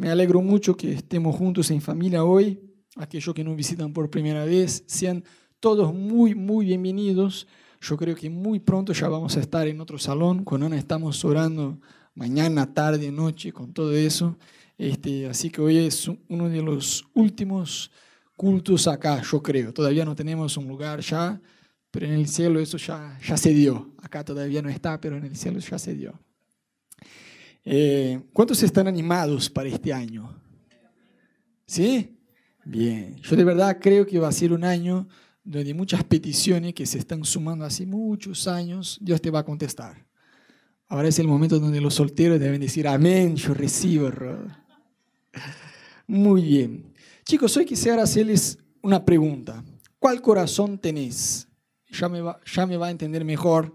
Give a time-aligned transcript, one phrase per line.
[0.00, 2.58] me alegro mucho que estemos juntos en familia hoy.
[2.96, 5.22] Aquellos que nos visitan por primera vez, sean
[5.60, 7.46] todos muy, muy bienvenidos.
[7.82, 10.42] Yo creo que muy pronto ya vamos a estar en otro salón.
[10.42, 11.78] Con Ana estamos orando
[12.14, 14.38] mañana, tarde, noche, con todo eso.
[14.78, 17.90] Este, así que hoy es uno de los últimos
[18.36, 19.74] cultos acá, yo creo.
[19.74, 21.38] Todavía no tenemos un lugar ya,
[21.90, 23.90] pero en el cielo eso ya, ya se dio.
[24.02, 26.18] Acá todavía no está, pero en el cielo ya se dio.
[27.64, 30.40] Eh, ¿Cuántos están animados para este año?
[31.66, 32.18] ¿Sí?
[32.64, 33.16] Bien.
[33.16, 35.08] Yo de verdad creo que va a ser un año
[35.44, 40.06] donde muchas peticiones que se están sumando hace muchos años, Dios te va a contestar.
[40.88, 44.10] Ahora es el momento donde los solteros deben decir, amén, yo recibo.
[46.06, 46.92] Muy bien.
[47.24, 49.62] Chicos, hoy quisiera hacerles una pregunta.
[49.98, 51.46] ¿Cuál corazón tenés?
[51.90, 53.74] Ya me va, ya me va a entender mejor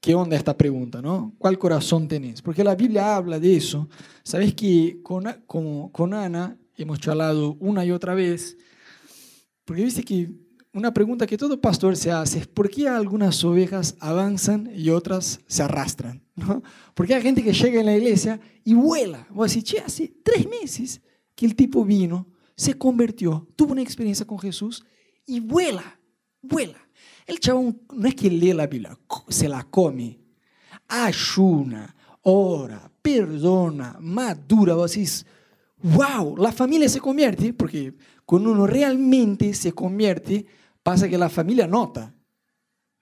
[0.00, 1.34] qué onda esta pregunta, ¿no?
[1.38, 2.42] ¿Cuál corazón tenés?
[2.42, 3.88] Porque la Biblia habla de eso.
[4.22, 8.56] Sabes que con, con, con Ana hemos charlado una y otra vez,
[9.64, 10.30] porque dice que
[10.72, 15.40] una pregunta que todo pastor se hace es ¿por qué algunas ovejas avanzan y otras
[15.46, 16.22] se arrastran?
[16.36, 16.62] ¿no?
[16.94, 19.26] Porque hay gente que llega en la iglesia y vuela.
[19.30, 21.00] Voy a decir, che, hace tres meses
[21.34, 24.84] que el tipo vino, se convirtió, tuvo una experiencia con Jesús
[25.24, 26.00] y vuela,
[26.42, 26.87] vuela.
[27.28, 28.98] El chabón no es que lee la Biblia,
[29.28, 30.18] se la come,
[30.88, 34.74] ayuna, ora, perdona, madura.
[34.74, 35.26] Vos decís,
[35.82, 40.46] wow, la familia se convierte, porque cuando uno realmente se convierte,
[40.82, 42.14] pasa que la familia nota.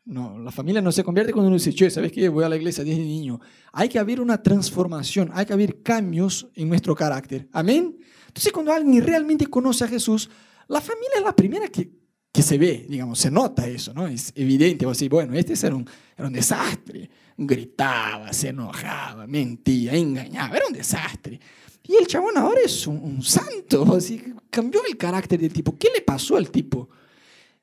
[0.07, 2.29] No, la familia no se convierte cuando uno dice, che, ¿sabes qué?
[2.29, 3.41] Voy a la iglesia desde niño.
[3.73, 7.49] Hay que haber una transformación, hay que haber cambios en nuestro carácter.
[7.53, 7.97] Amén.
[8.27, 10.29] Entonces, cuando alguien realmente conoce a Jesús,
[10.67, 12.06] la familia es la primera que,
[12.37, 14.07] que se ve, digamos, se nota eso, ¿no?
[14.07, 14.85] Es evidente.
[14.85, 17.09] Vos decís, bueno, este era un, era un desastre.
[17.35, 21.41] Gritaba, se enojaba, mentía, engañaba, era un desastre.
[21.89, 25.79] Y el chabón ahora es un, santo, así, cambió el carácter del tipo.
[25.79, 26.91] ¿Qué le pasó al tipo?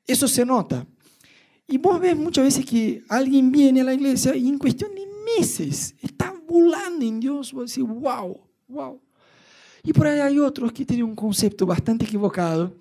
[0.04, 0.84] Eso se nota.
[1.68, 5.06] Y vos ves muchas veces que alguien viene a la iglesia y en cuestión de
[5.38, 7.52] meses está volando en Dios.
[7.52, 9.00] Vos decís, wow, wow.
[9.84, 12.74] Y por ahí hay otros que tienen un concepto bastante equivocado,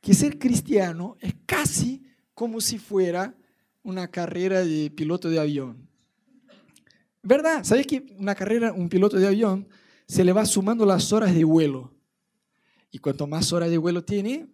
[0.00, 2.02] que ser cristiano es casi
[2.34, 3.34] como si fuera
[3.82, 5.88] una carrera de piloto de avión.
[7.22, 7.64] ¿Verdad?
[7.64, 9.68] ¿Sabes que una carrera, un piloto de avión,
[10.06, 11.92] se le va sumando las horas de vuelo.
[12.90, 14.46] Y cuanto más horas de vuelo tiene,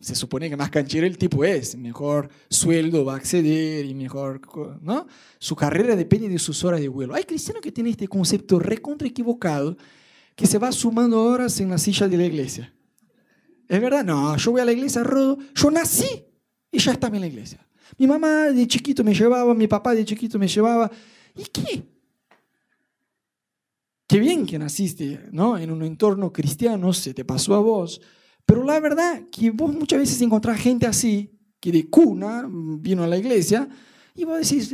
[0.00, 4.40] se supone que más canchero el tipo es, mejor sueldo va a acceder y mejor,
[4.82, 5.06] ¿no?
[5.38, 7.14] Su carrera depende de sus horas de vuelo.
[7.14, 9.76] Hay cristianos que tienen este concepto recontra equivocado
[10.36, 12.72] que se va sumando horas en la silla de la iglesia.
[13.68, 14.04] ¿Es verdad?
[14.04, 15.02] No, yo voy a la iglesia,
[15.54, 16.24] yo nací
[16.72, 17.64] y ya estaba en la iglesia.
[17.98, 20.90] Mi mamá de chiquito me llevaba, mi papá de chiquito me llevaba.
[21.36, 21.82] ¿Y qué?
[24.06, 25.58] Qué bien que naciste ¿no?
[25.58, 28.00] en un entorno cristiano, se te pasó a vos,
[28.46, 31.30] pero la verdad que vos muchas veces encontrás gente así,
[31.60, 33.68] que de cuna vino a la iglesia,
[34.14, 34.72] y vos decís,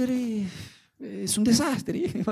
[0.99, 2.05] es un desastre.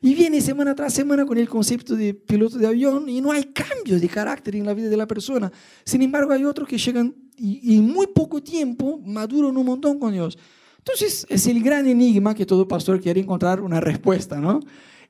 [0.00, 3.44] Y viene semana tras semana con el concepto de piloto de avión y no hay
[3.44, 5.50] cambios de carácter en la vida de la persona.
[5.84, 10.12] Sin embargo, hay otros que llegan y, en muy poco tiempo maduran un montón con
[10.12, 10.38] Dios.
[10.78, 14.60] Entonces, es el gran enigma que todo pastor quiere encontrar una respuesta, ¿no?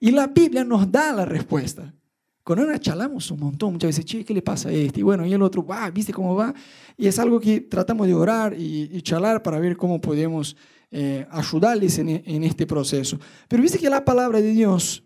[0.01, 1.95] Y la Biblia nos da la respuesta.
[2.43, 5.01] Con Ana chalamos un montón, muchas veces, che, ¿qué le pasa a este?
[5.01, 6.55] Y bueno, y el otro, va, ¿viste cómo va?
[6.97, 9.03] Y es algo que tratamos de orar y, y
[9.45, 10.57] para ver cómo podemos
[10.91, 13.19] eh, ayudarles en, en este proceso.
[13.49, 15.05] Pero viste que la palabra de Dios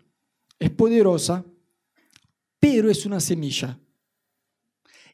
[0.59, 1.45] es poderosa,
[2.59, 3.79] pero es una semilla.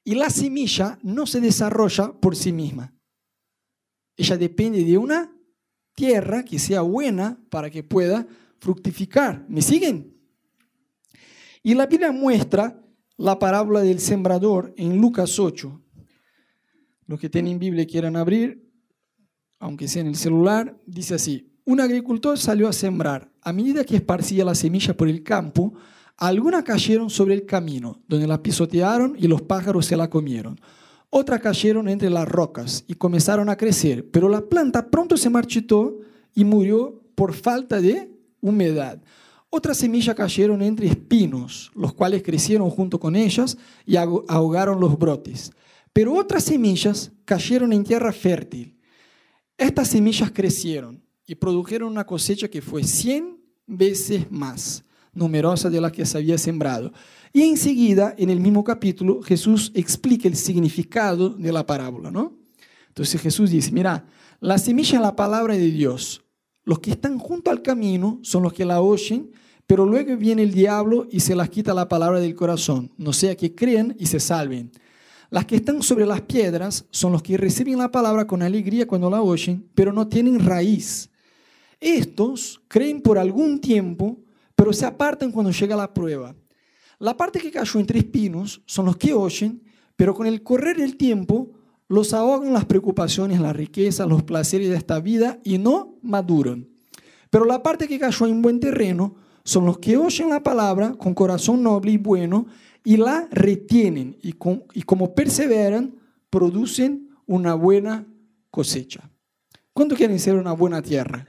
[0.03, 2.93] Y la semilla no se desarrolla por sí misma.
[4.15, 5.31] Ella depende de una
[5.95, 8.27] tierra que sea buena para que pueda
[8.59, 9.45] fructificar.
[9.49, 10.17] ¿Me siguen?
[11.63, 12.81] Y la Biblia muestra
[13.17, 15.81] la parábola del sembrador en Lucas 8.
[17.05, 18.68] Los que tienen Biblia quieran abrir,
[19.59, 23.29] aunque sea en el celular, dice así, un agricultor salió a sembrar.
[23.41, 25.73] A medida que esparcía la semilla por el campo,
[26.17, 30.59] algunas cayeron sobre el camino, donde la pisotearon y los pájaros se la comieron.
[31.09, 35.99] Otras cayeron entre las rocas y comenzaron a crecer, pero la planta pronto se marchitó
[36.35, 38.11] y murió por falta de
[38.41, 39.01] humedad.
[39.49, 45.51] Otras semillas cayeron entre espinos, los cuales crecieron junto con ellas y ahogaron los brotes.
[45.91, 48.78] Pero otras semillas cayeron en tierra fértil.
[49.59, 55.91] Estas semillas crecieron y produjeron una cosecha que fue 100 veces más numerosa de la
[55.91, 56.93] que se había sembrado.
[57.33, 62.37] Y enseguida, en el mismo capítulo, Jesús explica el significado de la parábola, ¿no?
[62.87, 64.05] Entonces Jesús dice, mira,
[64.39, 66.23] la semilla es la palabra de Dios.
[66.63, 69.29] Los que están junto al camino son los que la oyen,
[69.67, 73.35] pero luego viene el diablo y se las quita la palabra del corazón, no sea
[73.35, 74.71] que crean y se salven.
[75.29, 79.09] Las que están sobre las piedras son los que reciben la palabra con alegría cuando
[79.09, 81.09] la oyen, pero no tienen raíz.
[81.79, 84.17] Estos creen por algún tiempo,
[84.55, 86.35] pero se apartan cuando llega la prueba.
[86.97, 89.63] La parte que cayó entre espinos son los que oyen,
[89.95, 91.51] pero con el correr del tiempo
[91.87, 96.67] los ahogan las preocupaciones, la riqueza, los placeres de esta vida y no maduran.
[97.29, 101.13] Pero la parte que cayó en buen terreno son los que oyen la palabra con
[101.13, 102.47] corazón noble y bueno
[102.83, 105.95] y la retienen y, como perseveran,
[106.29, 108.07] producen una buena
[108.49, 109.09] cosecha.
[109.73, 111.27] ¿Cuánto quieren ser una buena tierra?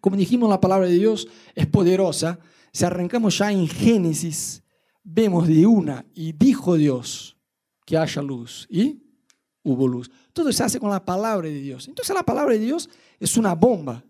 [0.00, 2.38] Como dijimos, la palabra de Dios es poderosa.
[2.72, 4.62] Si arrancamos ya en Génesis,
[5.02, 7.36] vemos de una y dijo Dios
[7.84, 9.02] que haya luz y
[9.62, 10.10] hubo luz.
[10.32, 11.88] Todo se hace con la palabra de Dios.
[11.88, 12.88] Entonces la palabra de Dios
[13.20, 14.04] es una bomba.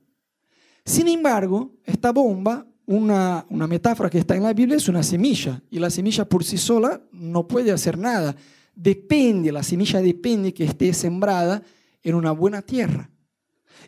[0.85, 5.63] Sin embargo, esta bomba, una, una metáfora que está en la Biblia, es una semilla.
[5.71, 8.37] Y la semilla por sí sola no puede hacer nada.
[8.75, 11.63] Depende, la semilla depende que esté sembrada
[12.03, 13.11] en una buena tierra.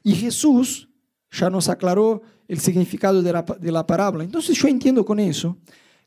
[0.03, 0.89] Y Jesús
[1.31, 4.25] ya nos aclaró el significado de la, de la parábola.
[4.25, 5.59] Entonces yo entiendo con eso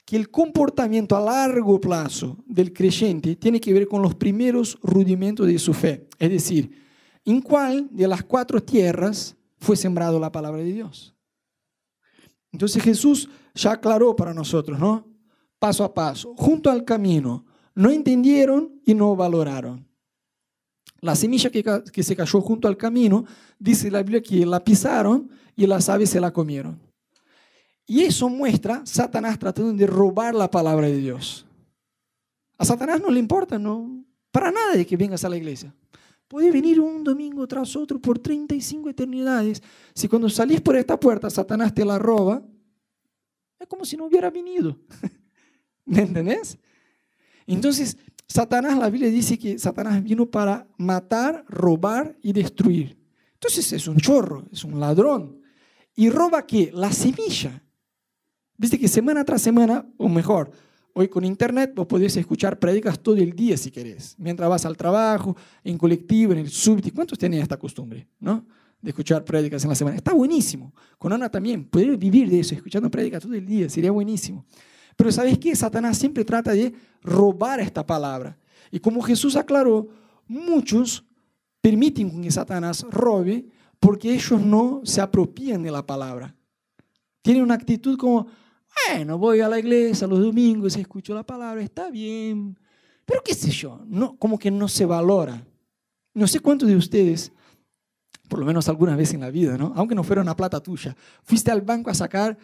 [0.06, 5.46] que el comportamiento a largo plazo del creyente tiene que ver con los primeros rudimentos
[5.46, 6.08] de su fe.
[6.18, 6.72] Es decir,
[7.26, 11.17] en cuál de las cuatro tierras fue sembrado la palabra de Dios.
[12.58, 15.06] Entonces Jesús ya aclaró para nosotros, ¿no?
[15.60, 17.46] Paso a paso, junto al camino,
[17.76, 19.88] no entendieron y no valoraron.
[21.02, 23.26] La semilla que, se cayó junto al camino,
[23.60, 26.80] dice la Biblia que la pisaron y las aves se la comieron.
[27.86, 31.46] Y eso muestra Satanás tratando de robar la palabra de Dios.
[32.58, 35.72] A Satanás no le importa, no, para nada de que vengas a la iglesia.
[36.28, 39.64] Puede venir un domingo tras otro por 35 eternidades.
[39.94, 42.44] Si cuando salís por esta puerta Satanás te la roba,
[43.60, 44.78] es como si no hubiera venido.
[45.86, 46.58] ¿Me entendés?
[47.46, 47.98] Entonces,
[48.28, 52.98] Satanás, la Biblia dice que Satanás vino para matar, robar y destruir.
[53.34, 55.42] Entonces es un chorro, es un ladrón.
[55.96, 56.72] ¿Y roba qué?
[56.74, 57.64] La semilla.
[58.58, 60.52] Viste que semana tras semana, o mejor,
[60.98, 64.76] hoy con internet vos podés escuchar prédicas todo el día si querés, mientras vas al
[64.76, 66.92] trabajo, en colectivo, en el subte.
[66.92, 68.44] ¿Cuántos tienen esta costumbre, no?
[68.82, 69.96] De escuchar prédicas en la semana.
[69.96, 70.74] Está buenísimo.
[70.98, 74.44] Con Ana también, poder vivir de eso, escuchando prédicas todo el día, sería buenísimo.
[74.96, 75.56] Pero ¿sabes qué?
[75.56, 76.74] Satanás siempre trata de
[77.04, 78.36] robar esta palabra.
[78.72, 79.90] Y como Jesús aclaró,
[80.28, 81.06] muchos
[81.62, 83.46] permiten que Satanás robe
[83.80, 86.36] porque ellos no se apropian de la palabra.
[87.22, 88.26] Tienen una actitud como,
[88.90, 92.58] bueno, voy a la iglesia los domingos, escucho la palabra, está bien.
[93.06, 95.46] Pero qué sé yo, no, como que no se valora.
[96.14, 97.32] No sé cuántos de ustedes,
[98.28, 99.74] por lo menos alguna vez en la vida, ¿no?
[99.76, 102.38] aunque no fuera una plata tuya, fuiste al banco a sacar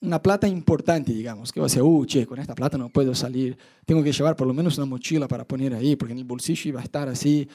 [0.00, 3.14] una plata importante, digamos, que vas a decir, uh, che, con esta plata no puedo
[3.14, 6.24] salir, tengo que llevar por lo menos una mochila para poner ahí, porque en el
[6.24, 7.48] bolsillo iba a estar así.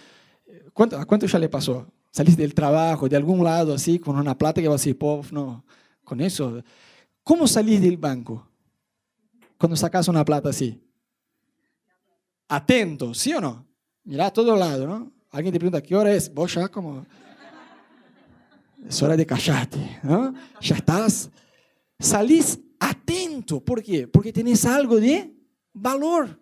[0.73, 1.85] ¿Cuánto, ¿A cuánto ya le pasó?
[2.11, 4.97] Saliste del trabajo, de algún lado, así, con una plata que vas a decir,
[5.31, 5.63] no,
[6.03, 6.63] con eso
[7.23, 8.47] ¿Cómo salís del banco
[9.57, 10.81] cuando sacas una plata así?
[12.47, 13.67] Atento, ¿sí o no?
[14.03, 15.11] Mirá a todo lado, ¿no?
[15.31, 16.33] Alguien te pregunta, ¿qué hora es?
[16.33, 17.05] Vos ya como...
[18.87, 20.33] Es hora de callarte, ¿no?
[20.61, 21.29] Ya estás.
[21.99, 23.59] Salís atento.
[23.59, 24.07] ¿Por qué?
[24.07, 25.35] Porque tenés algo de
[25.73, 26.39] valor.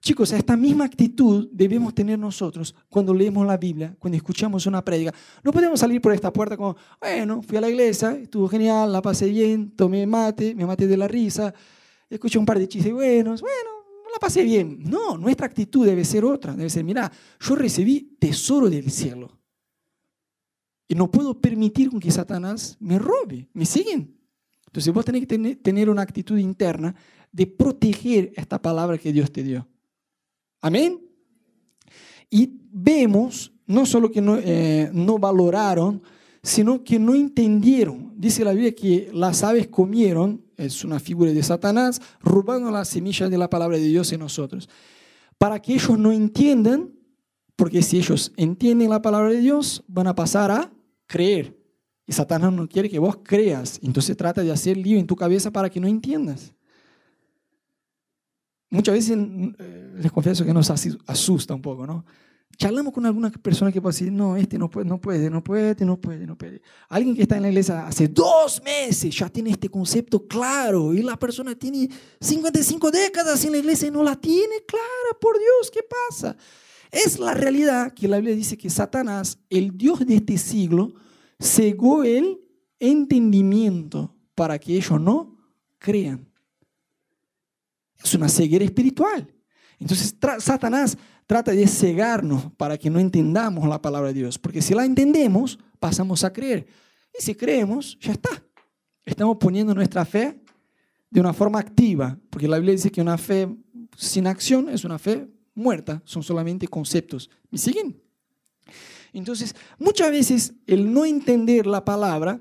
[0.00, 5.12] Chicos, esta misma actitud debemos tener nosotros cuando leemos la Biblia, cuando escuchamos una prédica.
[5.42, 9.02] No podemos salir por esta puerta como, bueno, fui a la iglesia, estuvo genial, la
[9.02, 11.52] pasé bien, tomé mate, me maté de la risa,
[12.08, 13.70] escuché un par de chistes buenos, bueno,
[14.10, 14.78] la pasé bien.
[14.84, 19.38] No, nuestra actitud debe ser otra, debe ser, mira, yo recibí tesoro del cielo.
[20.88, 23.48] Y no puedo permitir que Satanás me robe.
[23.52, 24.18] ¿Me siguen?
[24.66, 26.94] Entonces vos tenés que tener una actitud interna
[27.30, 29.68] de proteger esta palabra que Dios te dio.
[30.60, 31.00] Amén.
[32.28, 36.02] Y vemos no solo que no, eh, no valoraron,
[36.42, 38.12] sino que no entendieron.
[38.16, 43.30] Dice la Biblia que las aves comieron, es una figura de Satanás, robando las semillas
[43.30, 44.68] de la palabra de Dios en nosotros.
[45.38, 46.90] Para que ellos no entiendan,
[47.56, 50.72] porque si ellos entienden la palabra de Dios, van a pasar a
[51.06, 51.56] creer.
[52.06, 53.78] Y Satanás no quiere que vos creas.
[53.82, 56.52] Entonces trata de hacer lío en tu cabeza para que no entiendas.
[58.70, 62.04] Muchas veces eh, les confieso que nos asusta un poco, ¿no?
[62.56, 65.84] Charlamos con alguna persona que puede decir, no, este no puede, no puede, no puede,
[65.84, 66.62] no puede, no puede.
[66.88, 71.02] Alguien que está en la iglesia hace dos meses ya tiene este concepto claro y
[71.02, 71.88] la persona tiene
[72.20, 76.36] 55 décadas en la iglesia y no la tiene clara, por Dios, ¿qué pasa?
[76.92, 80.92] Es la realidad que la Biblia dice que Satanás, el Dios de este siglo,
[81.40, 82.40] cegó el
[82.78, 85.36] entendimiento para que ellos no
[85.78, 86.29] crean.
[88.02, 89.32] Es una ceguera espiritual.
[89.78, 94.74] Entonces Satanás trata de cegarnos para que no entendamos la palabra de Dios, porque si
[94.74, 96.66] la entendemos, pasamos a creer.
[97.18, 98.30] Y si creemos, ya está.
[99.04, 100.40] Estamos poniendo nuestra fe
[101.08, 103.48] de una forma activa, porque la Biblia dice que una fe
[103.96, 107.30] sin acción es una fe muerta, son solamente conceptos.
[107.50, 108.00] ¿Me siguen?
[109.12, 112.40] Entonces, muchas veces el no entender la palabra,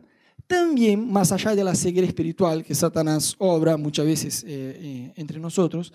[0.49, 5.39] también más allá de la ceguera espiritual que Satanás obra muchas veces eh, eh, entre
[5.39, 5.93] nosotros,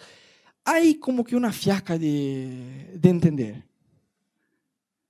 [0.64, 3.64] hay como que una fiaca de, de entender.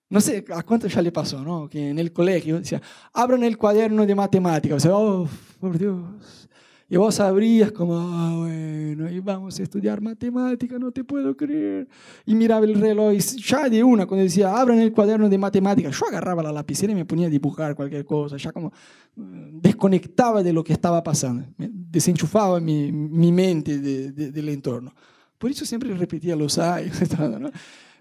[0.08, 1.68] No sé a cuánto ya le pasó, ¿no?
[1.68, 2.80] Que en el colegio decía,
[3.12, 4.78] abran el cuaderno de matemáticas.
[4.78, 5.28] O sea, oh,
[5.60, 6.48] por Dios.
[6.88, 11.88] Y vos abrías como, ah, bueno, y vamos a estudiar matemática, no te puedo creer.
[12.26, 15.90] Y miraba el reloj y ya de una, cuando decía, abran el cuaderno de matemática,
[15.90, 18.70] yo agarraba la lapicera y me ponía a dibujar cualquier cosa, ya como
[19.16, 24.94] mm, desconectaba de lo que estaba pasando, desenchufaba mi, mi mente de, del entorno.
[25.38, 27.50] Por eso siempre repetía los años, ¿no?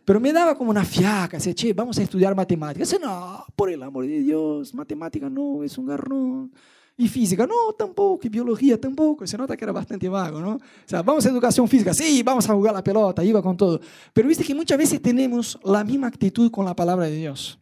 [0.05, 2.83] Pero me daba como una fiaca, decía, che, vamos a estudiar matemática.
[2.83, 6.51] Dice, no, por el amor de Dios, matemática no, es un garrón.
[6.95, 10.55] Y física, no, tampoco, y biología tampoco, se nota que era bastante vago, ¿no?
[10.55, 13.79] O sea, vamos a educación física, sí, vamos a jugar la pelota, iba con todo.
[14.13, 17.59] Pero viste que muchas veces tenemos la misma actitud con la palabra de Dios.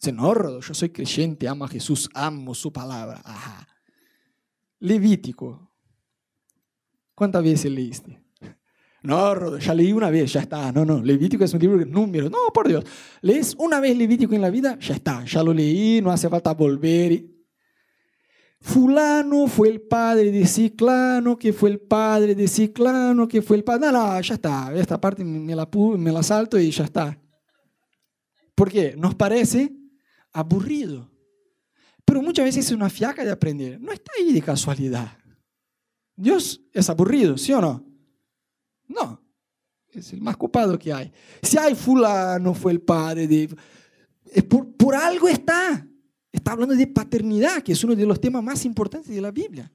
[0.00, 3.22] Dice, no, yo soy creyente, amo a Jesús, amo su palabra.
[3.24, 3.68] Ajá.
[4.80, 5.70] Levítico.
[7.14, 8.20] ¿Cuántas veces leíste?
[9.04, 10.72] No, Rodo, ya leí una vez, ya está.
[10.72, 12.30] No, no, Levítico es un libro de números.
[12.30, 12.84] No, por Dios.
[13.20, 15.24] Lees una vez Levítico en la vida, ya está.
[15.24, 17.33] Ya lo leí, no hace falta volver.
[18.64, 23.62] Fulano fue el padre de Ciclano, que fue el padre de Ciclano, que fue el
[23.62, 23.92] padre.
[23.92, 24.74] No, no, ya está.
[24.74, 25.68] Esta parte me la,
[25.98, 27.20] me la salto y ya está.
[28.54, 28.94] ¿Por qué?
[28.96, 29.70] Nos parece
[30.32, 31.12] aburrido.
[32.06, 33.78] Pero muchas veces es una fiaca de aprender.
[33.78, 35.12] No está ahí de casualidad.
[36.16, 37.86] Dios es aburrido, ¿sí o no?
[38.88, 39.22] No.
[39.92, 41.12] Es el más copado que hay.
[41.42, 43.54] Si hay fulano fue el padre de...
[44.48, 45.86] Por, por algo está.
[46.34, 49.70] Está hablando de paternidad, que es uno de los temas más importantes de la Biblia.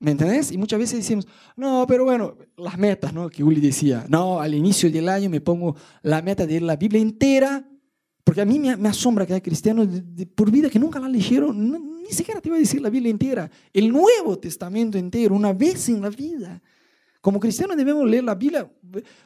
[0.00, 0.50] ¿Me entendés?
[0.50, 3.30] Y muchas veces decimos, no, pero bueno, las metas, ¿no?
[3.30, 6.74] Que Uli decía, no, al inicio del año me pongo la meta de leer la
[6.74, 7.64] Biblia entera,
[8.24, 9.86] porque a mí me, asombra que hay cristianos
[10.34, 13.48] por vida que nunca la leyeron, ni siquiera te iba a decir la Biblia entera,
[13.72, 16.60] el Nuevo Testamento entero, una vez en la vida.
[17.20, 18.68] Como cristianos debemos leer la Biblia,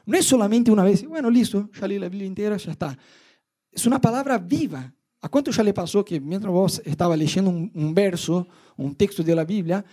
[0.05, 2.99] no es solamente una vez, bueno, listo, ya leí la Biblia entera, ya está.
[3.73, 7.95] Es una palabra viva, ¿A cuánto ya le pasó que mientras vos estaba leyendo un,
[7.95, 8.47] verso,
[8.77, 9.85] un texto de la Biblia,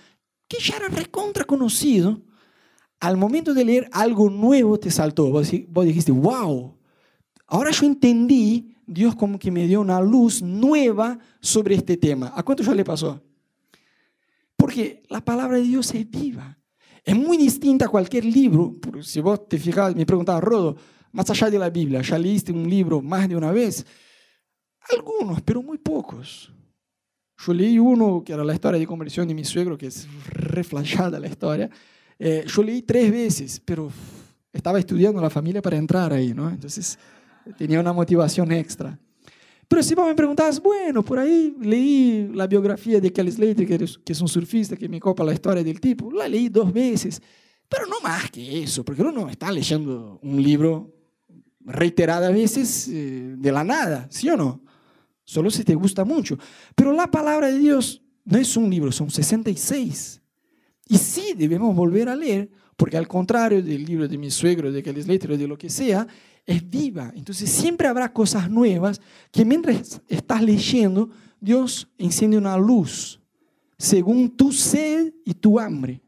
[0.48, 2.22] que ya era recontra conocido,
[3.00, 5.30] al momento de leer algo nuevo te saltó?
[5.30, 6.78] Vos, vos dijiste, wow,
[7.46, 12.32] ahora yo entendí, Dios como que me dio una luz nueva sobre este tema.
[12.34, 13.22] ¿A cuánto ya le pasó?
[14.56, 16.58] Porque la palabra de Dios es viva.
[17.04, 18.78] Es muy distinta a cualquier libro.
[19.02, 20.78] Si vos te fijas, me preguntabas, Rodo,
[21.12, 23.86] más allá de la Biblia, ¿ya leíste un libro más de una vez?
[24.90, 26.52] Algunos, pero muy pocos.
[27.46, 31.20] Yo leí uno que era la historia de conversión de mi suegro, que es reflejada
[31.20, 31.70] la historia.
[32.18, 33.92] Eh, yo leí tres veces, pero
[34.52, 36.50] estaba estudiando la familia para entrar ahí, ¿no?
[36.50, 36.98] Entonces
[37.58, 38.98] tenía una motivación extra.
[39.68, 44.14] Pero si vos me preguntas, bueno, por ahí leí la biografía de Kelly Slater, que
[44.14, 47.22] es un surfista que me copa la historia del tipo, la leí dos veces,
[47.68, 50.94] pero no más que eso, porque uno está leyendo un libro
[51.60, 54.62] reiteradas veces eh, de la nada, ¿sí o no?
[55.28, 56.40] Solo si te gusta mucho.
[56.74, 60.22] Pero la palabra de Dios no es un libro, son 66.
[60.88, 64.82] Y sí debemos volver a leer, porque al contrario del libro de mi suegro, de
[64.82, 66.08] Kelly Slater, de lo que sea,
[66.46, 67.12] es viva.
[67.14, 71.10] Entonces siempre habrá cosas nuevas que mientras estás leyendo,
[71.42, 73.20] Dios enciende una luz
[73.78, 76.02] según tu sed y tu hambre.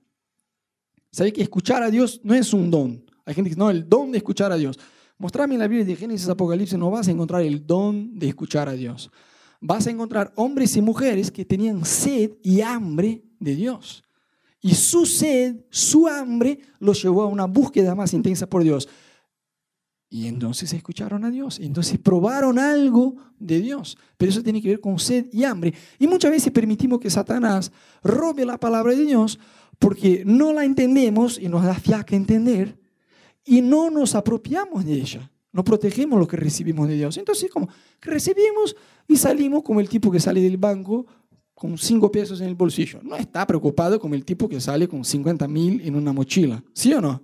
[1.12, 3.04] ¿Sabes que escuchar a Dios no es un don?
[3.26, 4.80] Hay gente que dice, no, el don de escuchar a Dios.
[5.20, 8.70] Mostrame en la Biblia de Génesis Apocalipsis, no vas a encontrar el don de escuchar
[8.70, 9.12] a Dios.
[9.60, 14.02] Vas a encontrar hombres y mujeres que tenían sed y hambre de Dios.
[14.62, 18.88] Y su sed, su hambre, los llevó a una búsqueda más intensa por Dios.
[20.10, 23.98] Y entonces escucharon a Dios, entonces probaron algo de Dios.
[24.16, 25.74] Pero eso tiene que ver con sed y hambre.
[26.00, 29.38] Y muchas veces permitimos que Satanás robe la palabra de Dios
[29.80, 32.79] porque no la entendemos y nos da fiaca entender
[33.50, 35.32] y no nos apropiamos de ella.
[35.52, 37.18] No protegemos lo que recibimos de Dios.
[37.18, 37.68] Entonces, como
[38.00, 38.76] recibimos
[39.08, 41.08] y salimos como el tipo que sale del banco
[41.56, 43.00] con cinco pesos en el bolsillo.
[43.02, 46.64] No está preocupado como el tipo que sale con 50 mil en una mochila.
[46.74, 47.24] ¿Sí o no?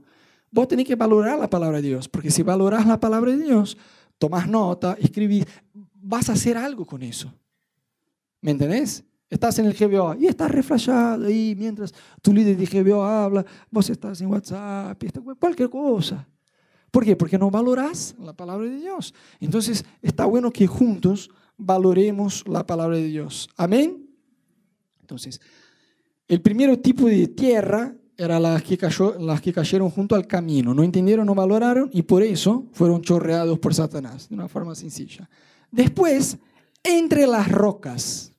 [0.50, 3.78] Vos tenés que valorar la palabra de Dios, porque si valoras la palabra de Dios,
[4.18, 5.46] tomás nota, escribís,
[5.94, 7.32] vas a hacer algo con eso.
[8.42, 9.04] ¿Me entendés?
[9.30, 13.90] Estás en el GBO y estás reflejado ahí mientras tu líder de GBO habla, vos
[13.90, 15.02] estás en WhatsApp,
[15.40, 16.28] cualquier cosa.
[16.92, 17.16] ¿Por qué?
[17.16, 19.14] Porque no valoras la palabra de Dios.
[19.40, 23.50] Entonces, está bueno que juntos valoremos la palabra de Dios.
[23.58, 24.08] Amén.
[25.02, 25.42] Entonces,
[26.28, 30.74] el primer tipo de tierra era las que, cayó, las que cayeron junto al camino.
[30.74, 35.30] No entendieron, no valoraron y por eso fueron chorreados por Satanás, de una forma sencilla.
[35.72, 36.38] Después,
[36.84, 38.35] entre las rocas.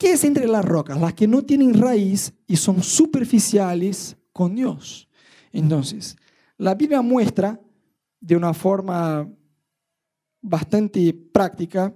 [0.00, 0.98] ¿Qué es entre las rocas?
[0.98, 5.10] Las que no tienen raíz y son superficiales con Dios.
[5.52, 6.16] Entonces,
[6.56, 7.60] la Biblia muestra
[8.18, 9.30] de una forma
[10.40, 11.94] bastante práctica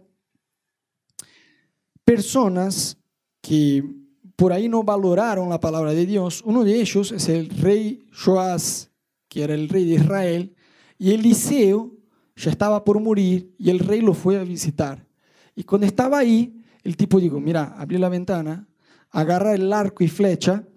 [2.05, 2.99] personas
[3.41, 3.83] que
[4.37, 6.43] por ahí no valoraron la palabra de Dios.
[6.45, 8.91] Uno de ellos es el rey Joás,
[9.31, 10.55] que era el rey de Israel,
[10.99, 11.91] y Eliseo
[12.37, 15.07] ya estaba por morir y el rey lo fue a visitar.
[15.57, 18.69] Y cuando estaba ahí, el tipo dijo, mira, abrí la ventana,
[19.11, 20.69] agarra el arco y flecha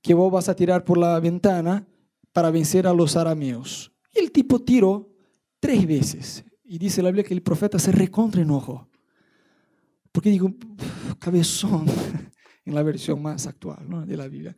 [0.00, 1.86] que vos vas a tirar por la ventana
[2.32, 3.92] para vencer a los arameos.
[4.14, 5.12] Y el tipo tiró
[5.58, 6.44] tres veces.
[6.64, 8.88] Y dice la Biblia que el profeta se recontra enojo.
[10.12, 10.54] Porque digo,
[11.18, 11.86] cabezón,
[12.64, 14.56] en la versión más actual de la Biblia.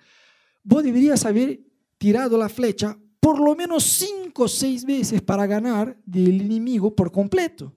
[0.62, 1.60] Vos deberías haber
[1.96, 7.10] tirado la flecha por lo menos cinco o seis veces para ganar del enemigo por
[7.10, 7.74] completo.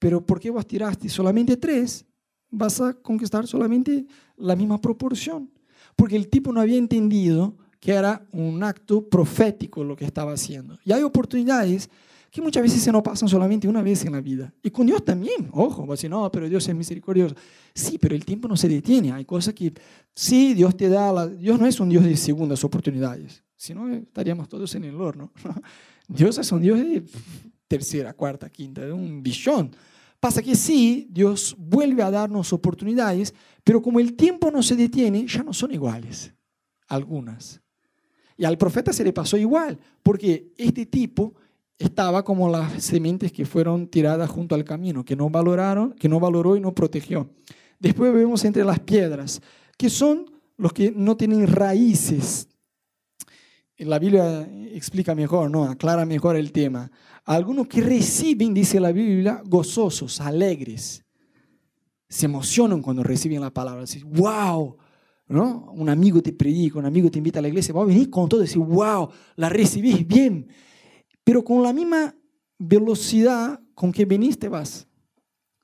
[0.00, 2.04] Pero porque vos tiraste solamente tres,
[2.50, 4.04] vas a conquistar solamente
[4.36, 5.48] la misma proporción.
[5.94, 10.78] Porque el tipo no había entendido que era un acto profético lo que estaba haciendo.
[10.84, 11.88] Y hay oportunidades
[12.30, 14.52] que muchas veces se nos pasan solamente una vez en la vida.
[14.62, 17.34] Y con Dios también, ojo, va a decir, no, pero Dios es misericordioso.
[17.74, 19.12] Sí, pero el tiempo no se detiene.
[19.12, 19.72] Hay cosas que,
[20.14, 23.88] sí, Dios te da, la, Dios no es un Dios de segundas oportunidades, si no
[23.92, 25.32] estaríamos todos en el horno.
[26.08, 27.02] Dios es un Dios de
[27.66, 29.70] tercera, cuarta, quinta, de un billón.
[30.20, 33.34] Pasa que sí, Dios vuelve a darnos oportunidades,
[33.64, 36.34] pero como el tiempo no se detiene, ya no son iguales,
[36.86, 37.60] algunas.
[38.36, 41.34] Y al profeta se le pasó igual, porque este tipo
[41.78, 46.20] estaba como las sementes que fueron tiradas junto al camino, que no valoraron, que no
[46.20, 47.30] valoró y no protegió.
[47.78, 49.40] Después vemos entre las piedras,
[49.78, 52.48] que son los que no tienen raíces.
[53.80, 55.64] La Biblia explica mejor, ¿no?
[55.64, 56.90] aclara mejor el tema.
[57.24, 61.04] Algunos que reciben, dice la Biblia, gozosos, alegres.
[62.08, 63.82] Se emocionan cuando reciben la palabra.
[63.82, 64.76] Dicen, wow,
[65.28, 65.72] ¿no?
[65.72, 68.28] Un amigo te predica, un amigo te invita a la iglesia, va a venir con
[68.28, 70.48] todo y decir, wow, la recibís bien.
[71.24, 72.14] Pero con la misma
[72.58, 74.86] velocidad con que viniste vas.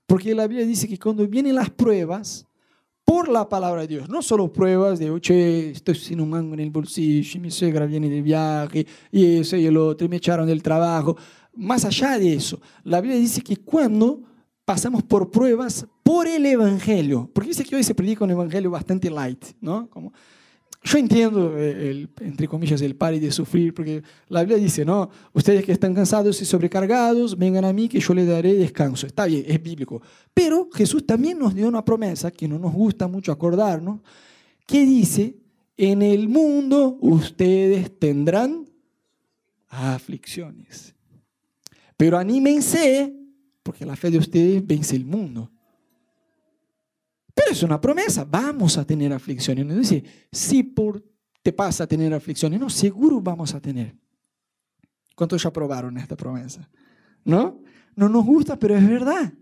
[0.06, 2.46] Porque la Biblia dice que cuando vienen las pruebas,
[3.06, 6.60] por la palabra de Dios, no solo pruebas de, oye, estoy sin un mango en
[6.60, 10.46] el bolsillo, mi suegra viene de viaje, y eso y el otro, y me echaron
[10.46, 11.16] del trabajo
[11.56, 14.22] más allá de eso, la Biblia dice que cuando
[14.64, 19.10] pasamos por pruebas por el Evangelio, porque dice que hoy se predica un Evangelio bastante
[19.10, 19.88] light, ¿no?
[19.88, 20.12] Como,
[20.86, 25.10] yo entiendo, eh, el, entre comillas, el pari de sufrir, porque la Biblia dice, no,
[25.32, 29.06] ustedes que están cansados y sobrecargados, vengan a mí que yo les daré descanso.
[29.06, 30.00] Está bien, es bíblico.
[30.32, 34.00] Pero Jesús también nos dio una promesa que no nos gusta mucho acordarnos,
[34.64, 35.36] que dice,
[35.76, 38.66] en el mundo ustedes tendrán
[39.68, 40.94] aflicciones.
[41.96, 43.12] Pero anímense,
[43.64, 45.50] porque la fe de ustedes vence el mundo.
[47.36, 49.66] Pero es una promesa, vamos a tener aflicciones.
[49.66, 51.04] No dice, si por
[51.42, 53.94] te pasa a tener aflicciones, no, seguro vamos a tener.
[55.14, 56.66] ¿Cuántos ya probaron esta promesa?
[57.24, 57.60] ¿No?
[57.94, 59.32] No nos gusta, pero es verdad.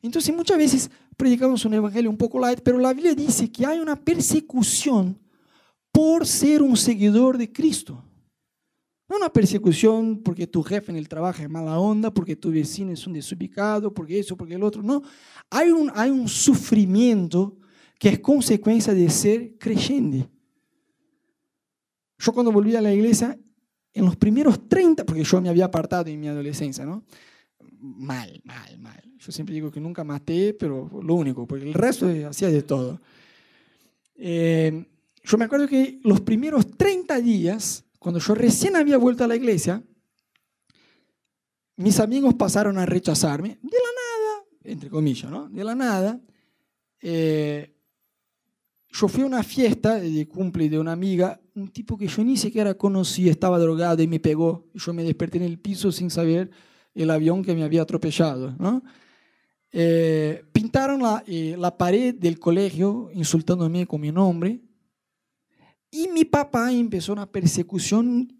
[0.00, 3.80] Entonces muchas veces predicamos un evangelio un poco light, pero la Biblia dice que hay
[3.80, 5.20] una persecución
[5.92, 8.02] por ser un seguidor de Cristo.
[9.12, 12.92] No una persecución porque tu jefe en el trabajo es mala onda, porque tu vecino
[12.92, 14.82] es un desubicado, porque eso, porque el otro.
[14.82, 15.02] No,
[15.50, 17.58] hay un, hay un sufrimiento
[17.98, 20.26] que es consecuencia de ser creyente.
[22.16, 23.38] Yo cuando volví a la iglesia,
[23.92, 27.04] en los primeros 30, porque yo me había apartado en mi adolescencia, ¿no?
[27.80, 29.12] Mal, mal, mal.
[29.18, 32.98] Yo siempre digo que nunca maté, pero lo único, porque el resto hacía de todo.
[34.14, 34.86] Eh,
[35.22, 39.36] yo me acuerdo que los primeros 30 días cuando yo recién había vuelto a la
[39.36, 39.80] iglesia,
[41.76, 45.48] mis amigos pasaron a rechazarme de la nada, entre comillas, ¿no?
[45.48, 46.20] De la nada.
[47.00, 47.72] Eh,
[48.90, 52.36] yo fui a una fiesta de cumple de una amiga, un tipo que yo ni
[52.36, 54.66] siquiera conocí, estaba drogado y me pegó.
[54.74, 56.50] Yo me desperté en el piso sin saber
[56.94, 58.54] el avión que me había atropellado.
[58.58, 58.82] ¿no?
[59.70, 64.60] Eh, pintaron la, eh, la pared del colegio insultándome con mi nombre.
[65.92, 68.32] Y mi papá empezó una persecución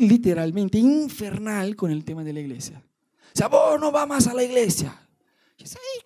[0.00, 2.82] literalmente infernal con el tema de la iglesia.
[2.82, 4.98] O sea, vos no vas más a la iglesia.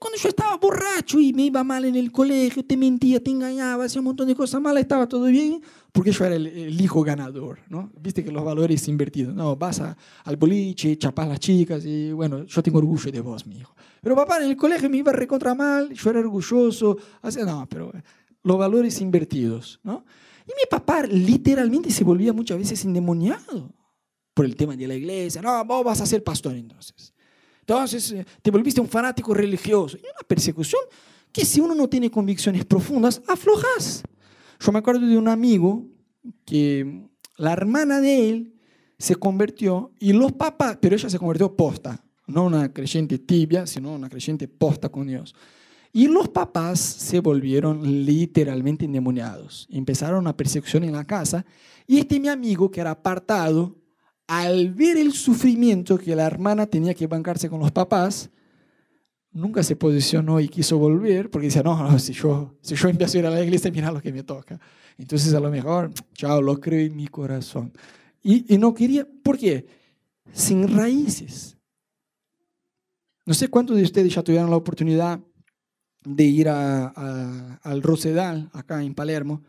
[0.00, 3.84] cuando yo estaba borracho y me iba mal en el colegio, te mentía, te engañaba,
[3.84, 7.60] hacía un montón de cosas malas, estaba todo bien, porque yo era el, hijo ganador,
[7.68, 7.92] ¿no?
[8.00, 9.80] Viste que los valores invertidos, no, vas
[10.24, 13.76] al boliche, chapas las chicas y bueno, yo tengo orgullo de vos, mi hijo.
[14.02, 17.92] Pero papá, en el colegio me iba recontra mal, yo era orgulloso, hacía, no, pero
[18.42, 20.04] los valores invertidos, ¿no?
[20.50, 23.72] Y mi papá literalmente se volvía muchas veces endemoniado
[24.34, 27.12] por el tema de la iglesia, no, vos vas a ser pastor entonces.
[27.60, 29.96] Entonces eh, te volviste un fanático religioso.
[29.96, 30.80] Y una persecución
[31.30, 34.02] que si uno no tiene convicciones profundas, aflojas.
[34.58, 35.86] Yo me acuerdo de un amigo
[36.44, 38.54] que la hermana de él
[38.98, 43.94] se convirtió y los papás, pero ella se convirtió posta, no una creyente tibia, sino
[43.94, 45.34] una creyente posta con Dios.
[45.92, 49.66] Y los papás se volvieron literalmente endemoniados.
[49.70, 51.44] Empezaron una persecución en la casa
[51.86, 53.76] y este mi amigo que era apartado,
[54.28, 58.30] al ver el sufrimiento que la hermana tenía que bancarse con los papás,
[59.32, 63.20] nunca se posicionó y quiso volver, porque decía, no, si, yo, si yo empiezo a
[63.20, 64.60] ir a la iglesia, mira lo que me toca.
[64.96, 67.72] Entonces a lo mejor, chao, lo creo en mi corazón.
[68.22, 69.66] Y, y no quería, ¿por qué?
[70.32, 71.56] Sin raíces.
[73.26, 75.20] No sé cuántos de ustedes ya tuvieron la oportunidad
[76.14, 79.42] de ir a, al Rosedal, acá en Palermo.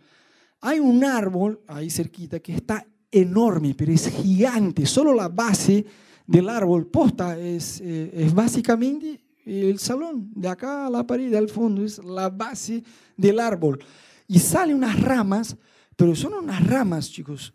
[0.61, 4.85] Hay un árbol ahí cerquita que está enorme, pero es gigante.
[4.85, 5.85] Solo la base
[6.27, 11.49] del árbol posta es, eh, es básicamente el salón, de acá a la pared, al
[11.49, 12.83] fondo, es la base
[13.17, 13.83] del árbol.
[14.27, 15.57] Y salen unas ramas,
[15.95, 17.53] pero son unas ramas, chicos.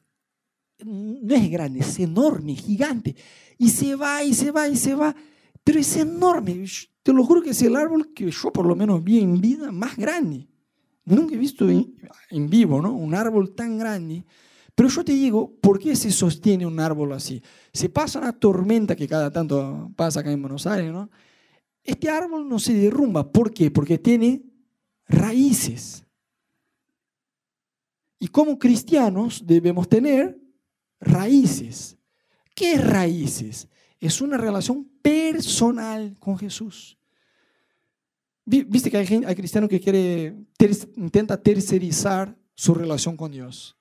[0.85, 3.17] No es grande, es enorme, gigante.
[3.57, 5.15] Y se va, y se va, y se va.
[5.65, 6.65] Pero es enorme.
[7.07, 9.71] Te lo juro que es el árbol que yo por lo menos vi en vida
[9.71, 10.49] más grande.
[11.05, 12.95] Nunca he visto en, vivo, ¿no?
[12.95, 14.25] Un árbol tan grande.
[14.75, 17.41] Pero yo te digo, ¿por qué se sostiene un árbol así?
[17.73, 21.09] Se pasa una tormenta que cada tanto pasa acá en Buenos Aires, ¿no?
[21.85, 23.31] Este árbol no se derrumba.
[23.31, 23.71] ¿Por qué?
[23.71, 24.43] Porque tiene
[25.07, 26.05] raíces.
[28.19, 30.41] Y como cristianos debemos tener
[30.99, 31.97] raíces.
[32.53, 33.69] ¿Qué raíces?
[34.01, 36.99] Es una relación personal con Jesús.
[38.45, 40.35] Viste que hay, hay cristianos que quiere,
[40.97, 43.77] intenta tercerizar su relación con Dios.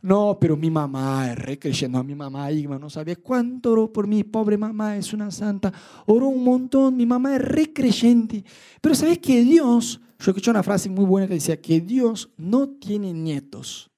[0.00, 2.02] No, pero mi mamá es re creyente.
[2.02, 5.72] mi mamá Igma no sabía cuánto oró por mi pobre mamá, es una santa.
[6.06, 8.44] Oró un montón, mi mamá es re creyente.
[8.80, 12.68] Pero sabes que Dios, yo escuché una frase muy buena que decía que Dios no
[12.68, 13.90] tiene nietos,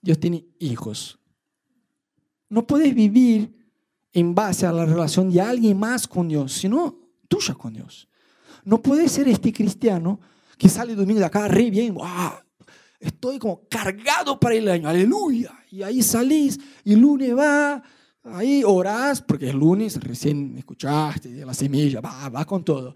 [0.00, 1.18] Dios tiene hijos.
[2.48, 3.57] No puedes vivir
[4.18, 6.96] en base a la relación de alguien más con Dios, sino
[7.28, 8.08] tuya con Dios.
[8.64, 10.20] No puedes ser este cristiano
[10.56, 12.32] que sale domingo de acá re bien, wow,
[12.98, 15.52] estoy como cargado para el año, aleluya.
[15.70, 17.82] Y ahí salís y lunes va,
[18.24, 22.94] ahí orás, porque el lunes recién escuchaste la semilla, va, va con todo.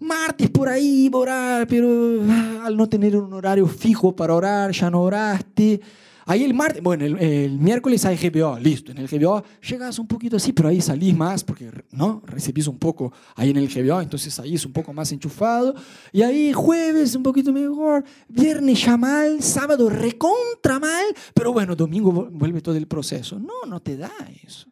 [0.00, 4.90] Martes por ahí, orar, pero ah, al no tener un horario fijo para orar, ya
[4.90, 5.80] no oraste.
[6.26, 8.92] Ahí el martes, bueno, el, miércoles hay GBO, listo.
[8.92, 12.22] En el GBO llegas un poquito así, pero ahí salís más porque, ¿no?
[12.24, 15.74] Recibís un poco ahí en el GBO, entonces ahí es un poco más enchufado.
[16.12, 22.10] Y ahí jueves un poquito mejor, viernes ya mal, sábado recontra mal, pero bueno, domingo
[22.10, 23.38] vuelve todo el proceso.
[23.38, 24.66] No, no te da eso.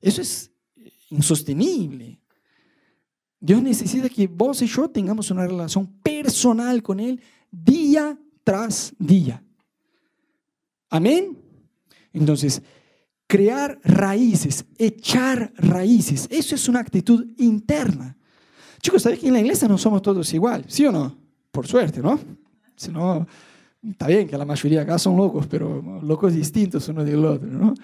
[0.00, 0.50] Eso es
[1.10, 2.20] insostenible.
[3.38, 9.42] Dios necesita que vos y yo tengamos una relación personal con Él día tras día.
[10.90, 11.38] Amén.
[12.12, 12.62] Entonces,
[13.26, 18.16] crear raíces, echar raíces, eso es una actitud interna.
[18.82, 20.64] Chicos, ¿sabes que en la iglesia no somos todos igual?
[20.66, 21.16] ¿Sí o no?
[21.52, 22.18] Por suerte, ¿no?
[22.74, 23.26] Si no,
[23.82, 27.74] está bien que la mayoría acá son locos, pero locos distintos uno del otro, ¿no?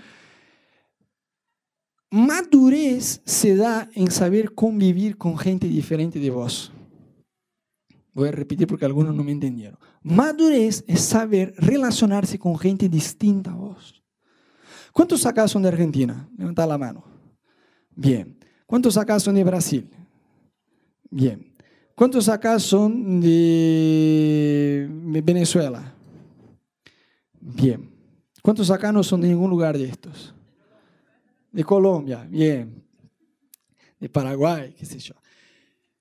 [2.10, 6.72] Madurez se da en saber convivir con gente diferente de vos.
[8.14, 9.78] Voy a repetir porque algunos no me entendieron.
[10.06, 14.00] Madurez es saber relacionarse con gente distinta a vos.
[14.92, 16.28] ¿Cuántos acá son de Argentina?
[16.38, 17.04] Levanta la mano.
[17.90, 18.38] Bien.
[18.66, 19.90] ¿Cuántos acá son de Brasil?
[21.10, 21.52] Bien.
[21.96, 24.88] ¿Cuántos acá son de
[25.24, 25.92] Venezuela?
[27.40, 27.90] Bien.
[28.42, 30.32] ¿Cuántos acá no son de ningún lugar de estos?
[31.50, 32.80] De Colombia, bien.
[33.98, 35.16] De Paraguay, qué sé yo.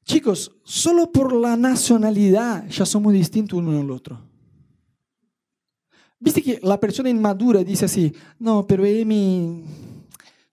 [0.06, 4.22] Chicos, solo por la nacionalidad ya somos distintos uno del otro.
[6.20, 9.64] Viste que la persona inmadura dice así, no, pero Emi,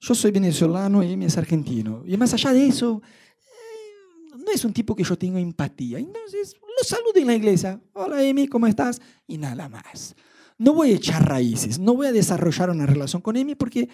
[0.00, 2.02] yo soy venezolano y Emi es argentino.
[2.06, 3.02] Y más allá de eso,
[3.36, 5.98] eh, no es un tipo que yo tenga empatía.
[5.98, 7.78] Entonces, lo saludo en la iglesia.
[7.92, 9.02] Hola Emi, ¿cómo estás?
[9.26, 10.16] Y nada más.
[10.56, 13.88] No voy a echar raíces, no voy a desarrollar una relación con Emi porque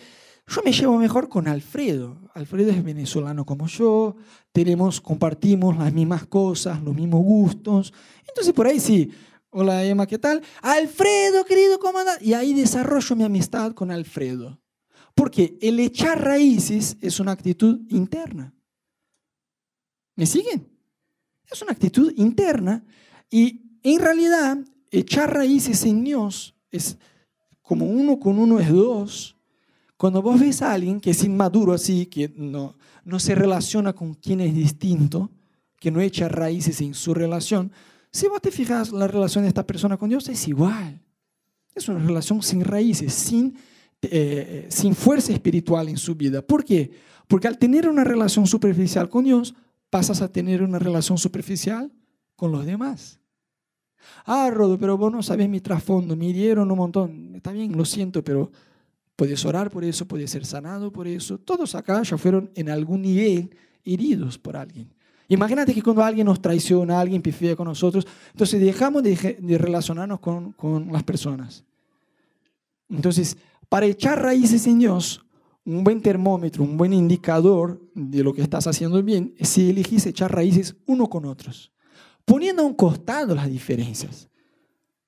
[0.49, 2.17] Yo me llevo mejor con Alfredo.
[2.33, 4.17] Alfredo es venezolano como yo,
[4.51, 7.93] tenemos, compartimos las mismas cosas, los mismos gustos.
[8.27, 9.11] Entonces por ahí sí,
[9.51, 10.43] hola Emma, ¿qué tal?
[10.63, 12.25] Alfredo, querido comandante.
[12.25, 14.59] Y ahí desarrollo mi amistad con Alfredo.
[15.15, 18.55] Porque el echar raíces es una actitud interna.
[20.17, 20.67] ¿Me siguen?
[21.51, 22.85] Es una actitud interna
[23.31, 24.59] y en realidad
[24.91, 26.97] echar raíces en Dios es
[27.61, 29.38] como uno con uno es dos
[29.99, 34.15] cuando vos ves a alguien que es inmaduro así, que no, no se relaciona con
[34.15, 35.31] quien es distinto,
[35.79, 37.73] que no echa raíces en su relación,
[38.13, 41.03] si vos te fijas la relación de esta persona con Dios es igual.
[41.75, 43.57] Es una relación sin raíces, sin,
[44.01, 46.43] eh, sin fuerza espiritual en su vida.
[46.43, 46.91] ¿Por qué?
[47.27, 49.55] Porque al tener una relación superficial con Dios,
[49.91, 51.93] pasas a tener una relación superficial
[52.37, 53.19] con los demás.
[54.25, 57.35] Ah, Rodo, pero vos no sabés mi trasfondo, me hirieron un montón.
[57.35, 58.51] Está bien, lo siento, pero
[59.19, 61.39] Puedes orar por eso, puedes ser sanado por eso.
[61.39, 63.51] Todos acá ya fueron en algún nivel
[63.85, 64.95] heridos por alguien.
[65.27, 70.21] Imagínate que cuando alguien nos traiciona, alguien pifia con nosotros, entonces dejamos de, de relacionarnos
[70.21, 71.65] con, con las personas.
[72.89, 73.37] Entonces,
[73.69, 75.27] para echar raíces en Dios,
[75.65, 80.07] un buen termómetro, un buen indicador de lo que estás haciendo bien, es si elegís
[80.07, 81.73] echar raíces uno con otros,
[82.25, 84.29] poniendo a un costado las diferencias.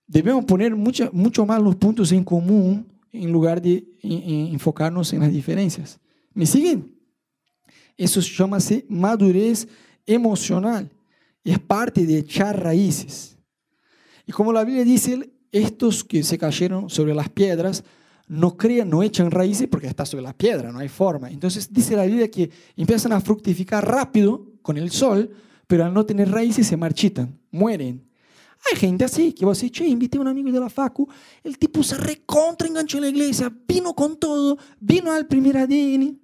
[0.08, 5.32] Debemos poner mucho, mucho más los puntos en común en lugar de enfocarnos en las
[5.32, 5.98] diferencias.
[6.34, 6.94] ¿Me siguen?
[7.96, 9.68] Eso se llama madurez
[10.06, 10.90] emocional
[11.44, 13.36] es parte de echar raíces.
[14.26, 17.82] Y como la Biblia dice, estos que se cayeron sobre las piedras
[18.28, 21.30] no crean, no echan raíces porque está sobre la piedra, no hay forma.
[21.30, 25.30] Entonces dice la Biblia que empiezan a fructificar rápido con el sol,
[25.66, 28.08] pero al no tener raíces se marchitan, mueren.
[28.68, 31.08] Hay gente así, que decís, che, invité a un amigo de la facu,
[31.42, 36.20] el tipo se recontra enganchó en la iglesia, vino con todo, vino al primer ADN,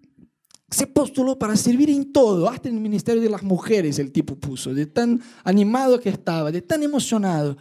[0.70, 4.36] se postuló para servir en todo, hasta en el Ministerio de las Mujeres el tipo
[4.36, 7.56] puso, de tan animado que estaba, de tan emocionado.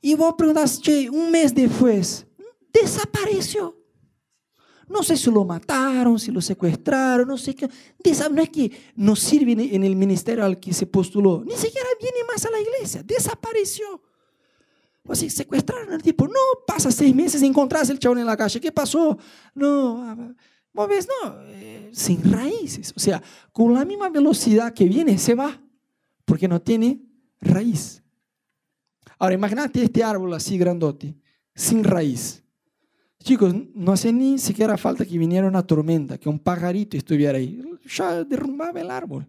[0.00, 2.26] Y vos preguntás, che, un mes después,
[2.72, 3.79] desapareció.
[4.90, 7.68] No sé si lo mataron, si lo secuestraron, no sé qué.
[8.32, 12.18] No es que no sirve en el ministerio al que se postuló, ni siquiera viene
[12.26, 14.02] más a la iglesia, desapareció.
[15.06, 16.26] O sea, secuestraron al tipo.
[16.26, 18.60] No, pasa seis meses y encontrás el chabón en la calle.
[18.60, 19.16] ¿Qué pasó?
[19.54, 20.34] No,
[20.72, 22.92] vos ves, no, eh, sin raíces.
[22.96, 23.22] O sea,
[23.52, 25.62] con la misma velocidad que viene, se va,
[26.24, 27.00] porque no tiene
[27.40, 28.02] raíz.
[29.20, 31.14] Ahora, imagínate este árbol así grandote,
[31.54, 32.42] sin raíz.
[33.22, 37.62] Chicos, no hace ni siquiera falta que viniera una tormenta, que un pajarito estuviera ahí.
[37.86, 39.26] Ya derrumbaba el árbol.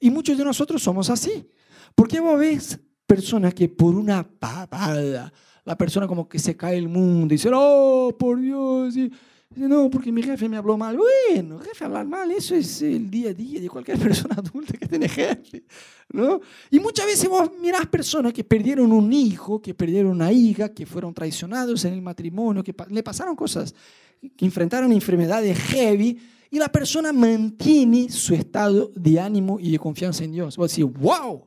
[0.00, 1.48] Y muchos de nosotros somos así.
[1.94, 5.32] Porque vos ves personas que por una papada,
[5.64, 8.96] la persona como que se cae el mundo y dice, oh, por Dios.
[8.96, 9.10] Y,
[9.54, 10.96] no, porque mi jefe me habló mal.
[10.96, 14.86] Bueno, jefe hablar mal, eso es el día a día de cualquier persona adulta que
[14.86, 15.64] tiene jefe.
[16.12, 16.40] ¿no?
[16.70, 20.84] Y muchas veces vos mirás personas que perdieron un hijo, que perdieron una hija, que
[20.86, 23.74] fueron traicionados en el matrimonio, que le pasaron cosas,
[24.36, 26.18] que enfrentaron enfermedades heavy,
[26.50, 30.56] y la persona mantiene su estado de ánimo y de confianza en Dios.
[30.56, 31.44] Vos decís, wow,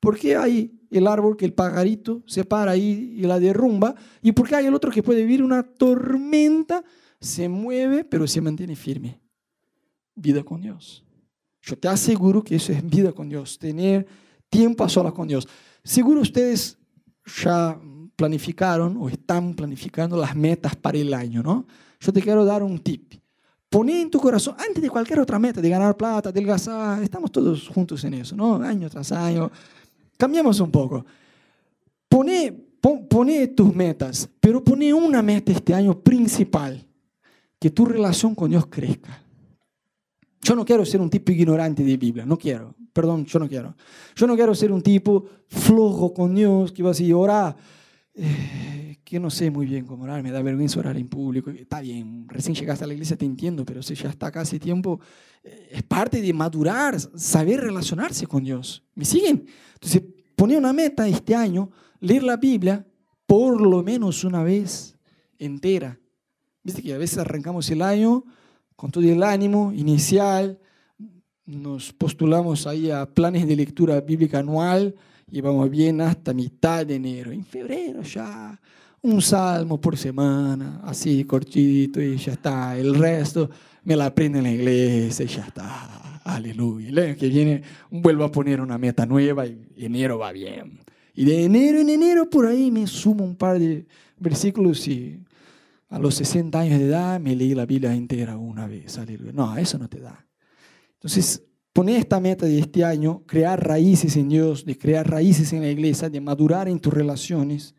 [0.00, 3.94] ¿por qué hay el árbol que el pajarito se para ahí y la derrumba?
[4.22, 6.84] ¿Y por qué hay el otro que puede vivir una tormenta?
[7.24, 9.18] Se mueve, pero se mantiene firme.
[10.14, 11.04] Vida con Dios.
[11.62, 14.06] Yo te aseguro que eso es vida con Dios, tener
[14.50, 15.48] tiempo a solas con Dios.
[15.82, 16.78] Seguro ustedes
[17.42, 17.80] ya
[18.14, 21.66] planificaron o están planificando las metas para el año, ¿no?
[21.98, 23.14] Yo te quiero dar un tip.
[23.70, 27.66] Poné en tu corazón, antes de cualquier otra meta, de ganar plata, adelgazar, estamos todos
[27.68, 28.56] juntos en eso, ¿no?
[28.56, 29.50] Año tras año.
[30.16, 31.04] Cambiamos un poco.
[32.08, 36.86] Poné, poné tus metas, pero poné una meta este año principal
[37.64, 39.24] que tu relación con Dios crezca.
[40.42, 43.74] Yo no quiero ser un tipo ignorante de Biblia, no quiero, perdón, yo no quiero.
[44.14, 47.56] Yo no quiero ser un tipo flojo con Dios que va a decir, ora,
[48.12, 51.48] eh, que no sé muy bien cómo orar, me da vergüenza orar en público.
[51.48, 55.00] Está bien, recién llegaste a la iglesia, te entiendo, pero si ya está casi tiempo,
[55.42, 58.84] eh, es parte de madurar, saber relacionarse con Dios.
[58.94, 59.46] ¿Me siguen?
[59.72, 60.02] Entonces,
[60.36, 62.86] pone una meta este año, leer la Biblia
[63.24, 64.98] por lo menos una vez
[65.38, 65.98] entera
[66.64, 68.24] Viste que a veces arrancamos el año
[68.74, 70.58] con todo el ánimo inicial,
[71.46, 74.94] nos postulamos ahí a planes de lectura bíblica anual
[75.30, 77.32] y vamos bien hasta mitad de enero.
[77.32, 78.58] En febrero ya
[79.02, 82.78] un salmo por semana, así cortito y ya está.
[82.78, 83.50] El resto
[83.84, 86.22] me la aprendo en la iglesia y ya está.
[86.24, 86.88] Aleluya.
[86.88, 90.80] El año que viene vuelvo a poner una meta nueva y enero va bien.
[91.14, 93.86] Y de enero en enero por ahí me sumo un par de
[94.18, 95.20] versículos y
[95.94, 98.98] a los 60 años de edad me leí la Biblia entera una vez.
[99.32, 100.26] No, eso no te da.
[100.94, 105.62] Entonces, poner esta meta de este año, crear raíces en Dios, de crear raíces en
[105.62, 107.76] la iglesia, de madurar en tus relaciones.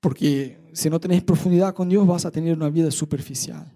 [0.00, 3.72] Porque si no tenés profundidad con Dios, vas a tener una vida superficial.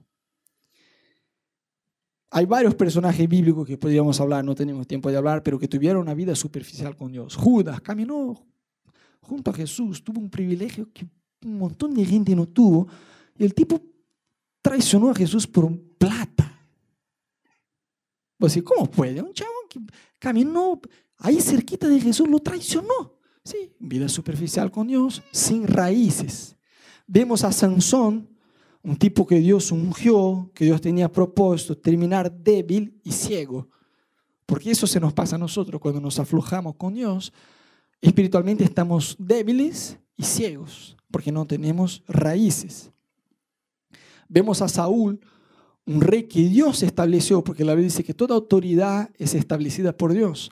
[2.33, 6.03] Hay varios personajes bíblicos que podríamos hablar, no tenemos tiempo de hablar, pero que tuvieron
[6.03, 7.35] una vida superficial con Dios.
[7.35, 8.47] Judas caminó
[9.23, 11.07] junto a Jesús, tuvo un privilegio que
[11.45, 12.89] un montón de gente no tuvo,
[13.39, 13.81] y el tipo
[14.61, 16.67] traicionó a Jesús por plata.
[18.39, 19.23] Pues, ¿cómo puede?
[19.23, 19.81] Un chavo que
[20.19, 20.81] caminó
[21.19, 23.19] ahí cerquita de Jesús lo traicionó.
[23.45, 26.57] Sí, vida superficial con Dios, sin raíces.
[27.07, 28.29] Vemos a Sansón
[28.83, 33.69] un tipo que Dios ungió, que Dios tenía propósito, terminar débil y ciego.
[34.45, 37.33] Porque eso se nos pasa a nosotros cuando nos aflojamos con Dios.
[38.01, 42.91] Espiritualmente estamos débiles y ciegos, porque no tenemos raíces.
[44.29, 45.21] Vemos a Saúl,
[45.87, 50.13] un rey que Dios estableció, porque la Biblia dice que toda autoridad es establecida por
[50.13, 50.51] Dios.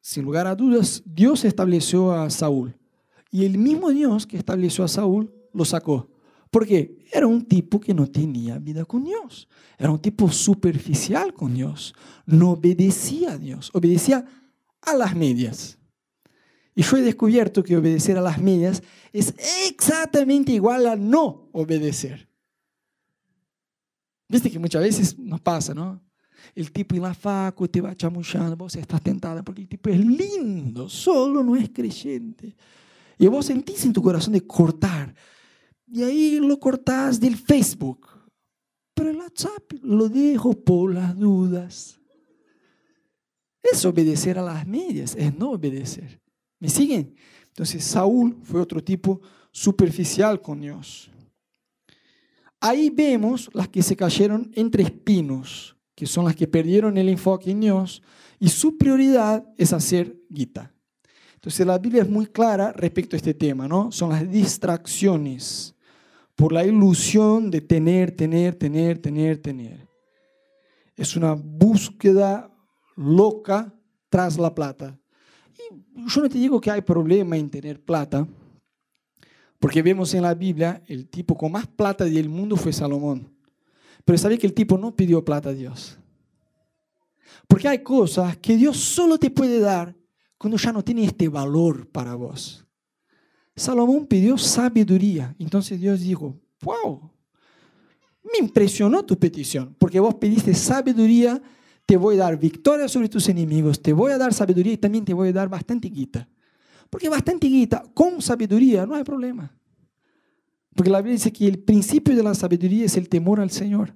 [0.00, 2.76] Sin lugar a dudas, Dios estableció a Saúl.
[3.30, 6.10] Y el mismo Dios que estableció a Saúl lo sacó.
[6.50, 9.48] Porque era un tipo que no tenía vida con Dios.
[9.78, 11.94] Era un tipo superficial con Dios.
[12.26, 13.70] No obedecía a Dios.
[13.72, 14.26] Obedecía
[14.82, 15.78] a las medias.
[16.74, 18.82] Y yo he descubierto que obedecer a las medias
[19.12, 19.34] es
[19.68, 22.28] exactamente igual a no obedecer.
[24.28, 26.00] Viste que muchas veces nos pasa, ¿no?
[26.54, 29.98] El tipo en la facu te va chamuchando, vos estás tentada porque el tipo es
[29.98, 32.56] lindo, solo no es creyente.
[33.18, 35.14] Y vos sentís en tu corazón de cortar
[35.86, 38.08] y ahí lo cortás del Facebook.
[38.94, 42.00] Pero el WhatsApp lo dejo por las dudas.
[43.62, 46.21] Es obedecer a las medias, es no obedecer.
[46.62, 47.16] ¿Me siguen?
[47.48, 49.20] Entonces Saúl fue otro tipo
[49.50, 51.10] superficial con Dios.
[52.60, 57.50] Ahí vemos las que se cayeron entre espinos, que son las que perdieron el enfoque
[57.50, 58.00] en Dios,
[58.38, 60.72] y su prioridad es hacer guita.
[61.34, 63.90] Entonces la Biblia es muy clara respecto a este tema, ¿no?
[63.90, 65.74] Son las distracciones
[66.36, 69.88] por la ilusión de tener, tener, tener, tener, tener.
[70.94, 72.54] Es una búsqueda
[72.94, 73.74] loca
[74.08, 75.01] tras la plata.
[75.94, 78.26] Yo no te digo que hay problema en tener plata,
[79.58, 83.32] porque vemos en la Biblia el tipo con más plata del mundo fue Salomón.
[84.04, 85.98] Pero sabes que el tipo no pidió plata a Dios.
[87.46, 89.94] Porque hay cosas que Dios solo te puede dar
[90.36, 92.66] cuando ya no tiene este valor para vos.
[93.54, 95.34] Salomón pidió sabiduría.
[95.38, 97.12] Entonces Dios dijo, wow,
[98.24, 101.40] me impresionó tu petición, porque vos pediste sabiduría,
[101.92, 105.04] te voy a dar victoria sobre tus enemigos, te voy a dar sabiduría y también
[105.04, 106.26] te voy a dar bastante guita.
[106.88, 109.54] Porque bastante guita, con sabiduría, no hay problema.
[110.74, 113.94] Porque la Biblia dice que el principio de la sabiduría es el temor al Señor.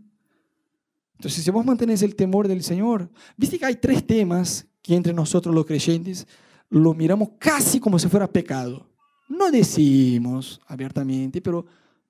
[1.15, 5.15] Entonces, si vos mantenés el temor del Señor, viste que hay tres temas que entre
[5.15, 6.27] nosotros los creyentes
[6.69, 8.91] lo miramos casi como si fuera pecado.
[9.27, 11.65] No decimos abiertamente, pero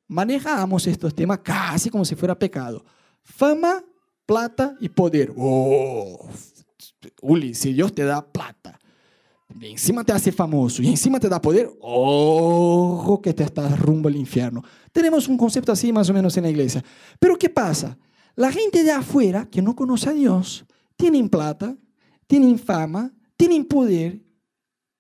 [0.09, 2.85] manejamos estos temas casi como si fuera pecado.
[3.22, 3.85] Fama,
[4.27, 5.33] plata y poder.
[5.37, 6.29] Oh,
[7.23, 8.79] Uli, si Dios te da plata,
[9.59, 14.09] y encima te hace famoso y encima te da poder, ojo que te estás rumbo
[14.09, 14.62] al infierno.
[14.93, 16.85] Tenemos un concepto así más o menos en la iglesia.
[17.19, 17.97] Pero ¿qué pasa?
[18.35, 21.77] La gente de afuera que no conoce a Dios, tienen plata,
[22.27, 24.21] tienen fama, tienen poder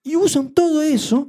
[0.02, 1.28] y usan todo eso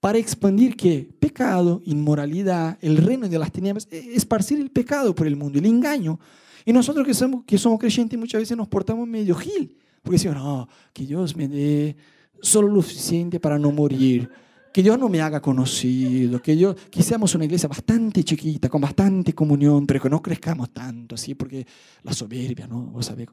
[0.00, 1.08] para expandir qué?
[1.18, 5.66] Pecado, inmoralidad, el reino de las tinieblas, e, esparcir el pecado por el mundo, el
[5.66, 6.20] engaño.
[6.68, 10.36] Y nosotros que somos, que somos creyentes muchas veces nos portamos medio gil, porque decimos,
[10.36, 11.96] no, que Dios me dé
[12.42, 14.28] solo lo suficiente para no morir,
[14.70, 18.82] que Dios no me haga conocido, que, Dios, que seamos una iglesia bastante chiquita, con
[18.82, 21.66] bastante comunión, pero que no crezcamos tanto, así, porque
[22.02, 22.82] la soberbia, ¿no?
[22.82, 23.28] Vos sabés.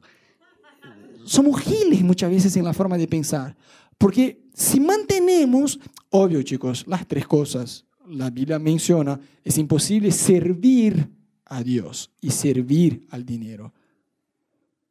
[1.26, 3.54] Somos giles muchas veces en la forma de pensar.
[3.98, 11.06] Porque si mantenemos, obvio chicos, las tres cosas, la Biblia menciona, es imposible servir
[11.46, 13.72] a Dios y servir al dinero.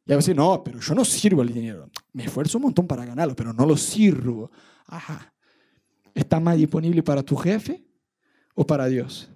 [0.06, 1.90] Y a veces, no, pero yo no sirvo al dinero.
[2.12, 4.50] Me esfuerzo un montón para ganarlo, pero no lo sirvo.
[4.86, 5.32] Ajá.
[6.14, 7.84] ¿Está más disponible para tu jefe
[8.54, 9.28] o para Dios?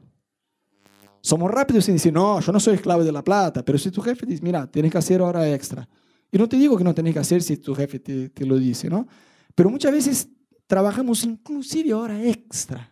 [1.20, 4.00] Somos rápidos en decir, no, yo no soy esclavo de la plata, pero si tu
[4.00, 5.86] jefe dice, mira, tienes que hacer hora extra.
[6.32, 8.56] Y no te digo que no tienes que hacer si tu jefe te, te lo
[8.56, 9.06] dice, ¿no?
[9.54, 10.28] Pero muchas veces
[10.66, 12.89] trabajamos inclusive hora extra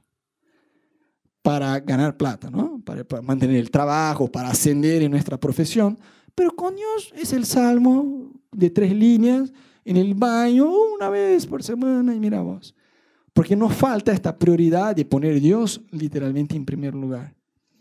[1.43, 2.81] para ganar plata, ¿no?
[2.85, 5.99] Para, mantener el trabajo, para ascender en nuestra profesión.
[6.35, 9.53] Pero con Dios es el salmo de tres líneas
[9.85, 12.75] en el baño una vez por semana y mira vos.
[13.33, 17.35] Porque nos falta esta prioridad de poner a Dios literalmente en primer lugar.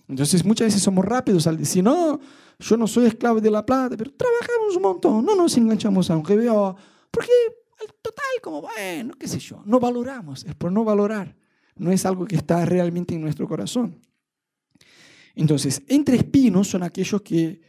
[0.08, 2.20] Entonces muchas veces somos rápidos al decir, no,
[2.60, 6.16] yo no soy esclavo de la plata, pero trabajamos un montón, no nos enganchamos a
[6.16, 6.76] un GBO,
[7.12, 7.32] porque
[7.82, 11.36] al total, como bueno, qué sé yo, no valoramos, es por no valorar,
[11.80, 14.00] no es algo que está realmente en nuestro corazón.
[15.36, 17.62] Entonces, entre espinos son aquellos que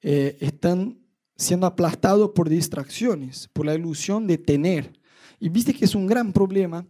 [0.00, 0.98] eh, están
[1.36, 4.92] siendo aplastados por distracciones, por la ilusión de tener.
[5.38, 6.86] Y viste que es un gran problema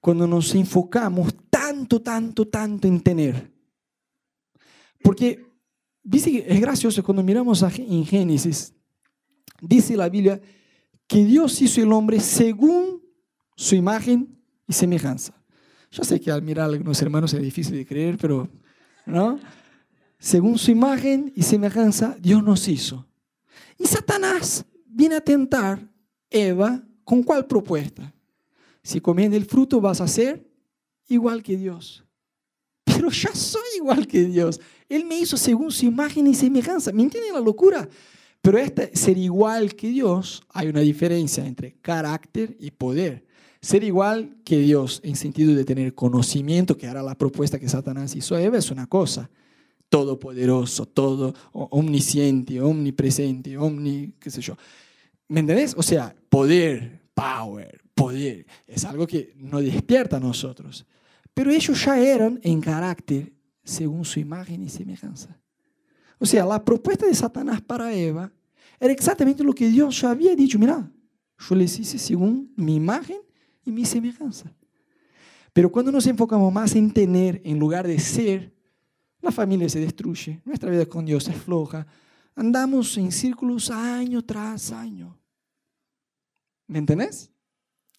[0.00, 3.50] cuando nos enfocamos tanto, tanto, tanto en tener.
[5.02, 5.44] Porque,
[6.02, 8.72] viste que es gracioso cuando miramos en Génesis,
[9.60, 10.40] dice la Biblia
[11.06, 13.02] que Dios hizo el hombre según
[13.56, 15.34] su imagen y semejanza.
[15.94, 18.48] Yo sé que al mirar a algunos hermanos es difícil de creer, pero,
[19.06, 19.38] ¿no?
[20.18, 23.06] Según su imagen y semejanza, Dios nos hizo.
[23.78, 25.88] Y Satanás viene a tentar
[26.28, 28.12] Eva con cuál propuesta.
[28.82, 30.44] Si comiendo el fruto vas a ser
[31.06, 32.04] igual que Dios.
[32.82, 34.60] Pero ya soy igual que Dios.
[34.88, 36.90] Él me hizo según su imagen y semejanza.
[36.90, 37.88] ¿Me entienden la locura?
[38.42, 43.24] Pero este ser igual que Dios, hay una diferencia entre carácter y poder.
[43.64, 48.14] Ser igual que Dios en sentido de tener conocimiento, que era la propuesta que Satanás
[48.14, 49.30] hizo a Eva, es una cosa.
[49.88, 54.54] Todopoderoso, todo omnisciente, omnipresente, omni, qué sé yo.
[55.28, 55.74] ¿Me entendés?
[55.78, 60.84] O sea, poder, power, poder, es algo que no despierta a nosotros.
[61.32, 63.32] Pero ellos ya eran en carácter
[63.64, 65.40] según su imagen y semejanza.
[66.18, 68.30] O sea, la propuesta de Satanás para Eva
[68.78, 70.58] era exactamente lo que Dios ya había dicho.
[70.58, 70.92] Mira,
[71.38, 73.24] yo les hice según mi imagen
[73.64, 74.52] y mi semejanza.
[75.52, 78.52] Pero cuando nos enfocamos más en tener en lugar de ser,
[79.20, 81.86] la familia se destruye, nuestra vida con Dios es floja,
[82.34, 85.18] andamos en círculos año tras año.
[86.66, 87.30] ¿Me entendés?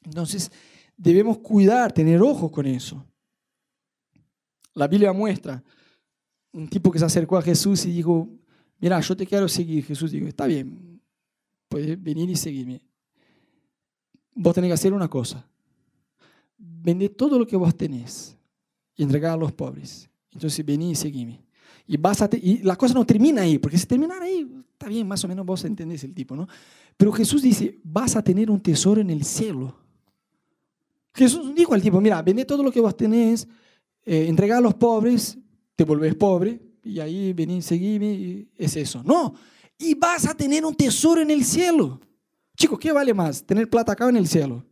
[0.03, 0.51] Entonces,
[0.97, 3.05] debemos cuidar, tener ojo con eso.
[4.73, 5.63] La Biblia muestra
[6.51, 8.29] un tipo que se acercó a Jesús y dijo,
[8.79, 9.85] mira, yo te quiero seguir.
[9.85, 11.01] Jesús dijo, está bien,
[11.67, 12.81] puedes venir y seguirme.
[14.33, 15.49] Vos tenés que hacer una cosa.
[16.57, 18.37] Vende todo lo que vos tenés
[18.95, 20.09] y entregar a los pobres.
[20.31, 21.43] Entonces vení y seguime.
[21.87, 25.07] Y, vas a y la cosa no termina ahí, porque si terminara ahí, está bien,
[25.07, 26.47] más o menos vos entendés el tipo, ¿no?
[26.97, 29.75] Pero Jesús dice, vas a tener un tesoro en el cielo.
[31.13, 33.47] Jesús dijo al tipo, mira, vende todo lo que vos tenés,
[34.03, 35.37] eh, entrega a los pobres,
[35.75, 39.03] te volvés pobre, y ahí vení, seguime, y es eso.
[39.03, 39.33] No,
[39.77, 41.99] y vas a tener un tesoro en el cielo.
[42.57, 43.43] Chicos, ¿qué vale más?
[43.43, 44.65] ¿Tener plata acá en el cielo?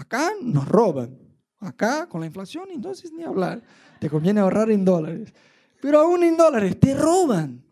[0.00, 1.18] Acá nos roban.
[1.58, 3.62] Acá, con la inflación, entonces ni hablar.
[4.00, 5.34] Te conviene ahorrar en dólares.
[5.82, 7.62] Pero aún en dólares, te roban.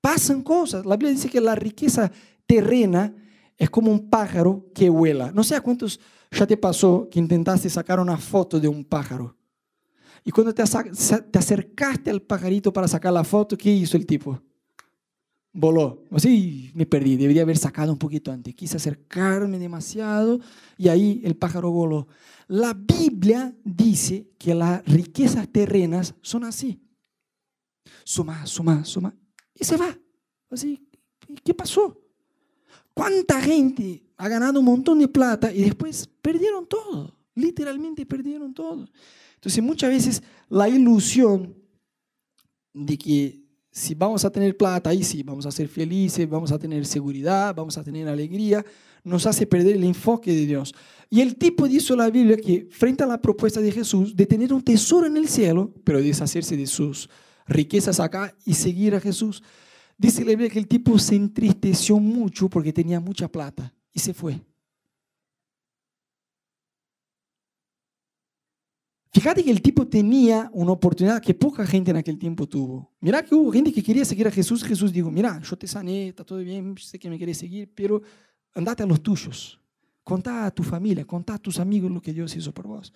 [0.00, 0.86] Pasan cosas.
[0.86, 2.10] La Biblia dice que la riqueza
[2.46, 3.14] terrena
[3.58, 5.30] es como un pájaro que vuela.
[5.30, 9.36] No sé a cuántos ya te pasó que intentaste sacar una foto de un pájaro.
[10.24, 14.40] Y cuando te, te acercaste al pajarito para sacar la foto, ¿qué hizo el tipo?
[15.56, 16.04] Voló.
[16.10, 18.54] Así me perdí, debería haber sacado un poquito antes.
[18.54, 20.38] Quise acercarme demasiado
[20.76, 22.06] y ahí el pájaro voló.
[22.48, 26.80] La Biblia dice que las riquezas terrenas son así.
[28.04, 29.14] Suma, suma, suma.
[29.54, 29.98] Y se va.
[30.50, 30.86] Así,
[31.42, 32.00] ¿qué pasó?
[32.94, 37.18] ¿Cuánta gente ha ganado un montón de plata y después perdieron todo?
[37.34, 38.86] Literalmente perdieron todo.
[39.34, 41.54] Entonces muchas veces la ilusión
[42.72, 43.45] de que
[43.76, 47.54] si vamos a tener plata, ahí sí, vamos a ser felices, vamos a tener seguridad,
[47.54, 48.64] vamos a tener alegría,
[49.04, 50.74] nos hace perder el enfoque de Dios.
[51.10, 54.54] Y el tipo dice la Biblia que frente a la propuesta de Jesús de tener
[54.54, 57.10] un tesoro en el cielo, pero deshacerse de sus
[57.46, 59.42] riquezas acá y seguir a Jesús,
[59.98, 64.14] dice la Biblia que el tipo se entristeció mucho porque tenía mucha plata y se
[64.14, 64.40] fue.
[69.16, 72.92] Fíjate que el tipo tenía una oportunidad que poca gente en aquel tiempo tuvo.
[73.00, 74.62] Mira que hubo gente que quería seguir a Jesús.
[74.62, 78.02] Jesús dijo, mira, yo te sané, está todo bien, sé que me quieres seguir, pero
[78.54, 79.58] andate a los tuyos.
[80.04, 82.92] Contá a tu familia, contá a tus amigos lo que Dios hizo por vos.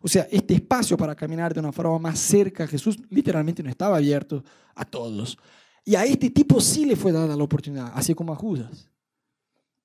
[0.00, 3.68] O sea, este espacio para caminar de una forma más cerca a Jesús literalmente no
[3.68, 4.42] estaba abierto
[4.74, 5.36] a todos.
[5.84, 8.88] Y a este tipo sí le fue dada la oportunidad, así como a Judas.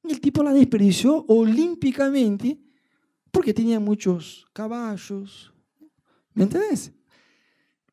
[0.02, 2.58] Y el tipo la desperdició olímpicamente
[3.32, 5.53] porque tenía muchos caballos,
[6.34, 6.92] ¿Me entiendes?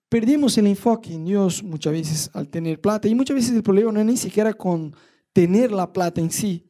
[0.09, 3.93] Perdimos el enfoque en Dios muchas veces al tener plata y muchas veces el problema
[3.93, 4.95] no es ni siquiera con
[5.32, 6.66] tener la plata en sí,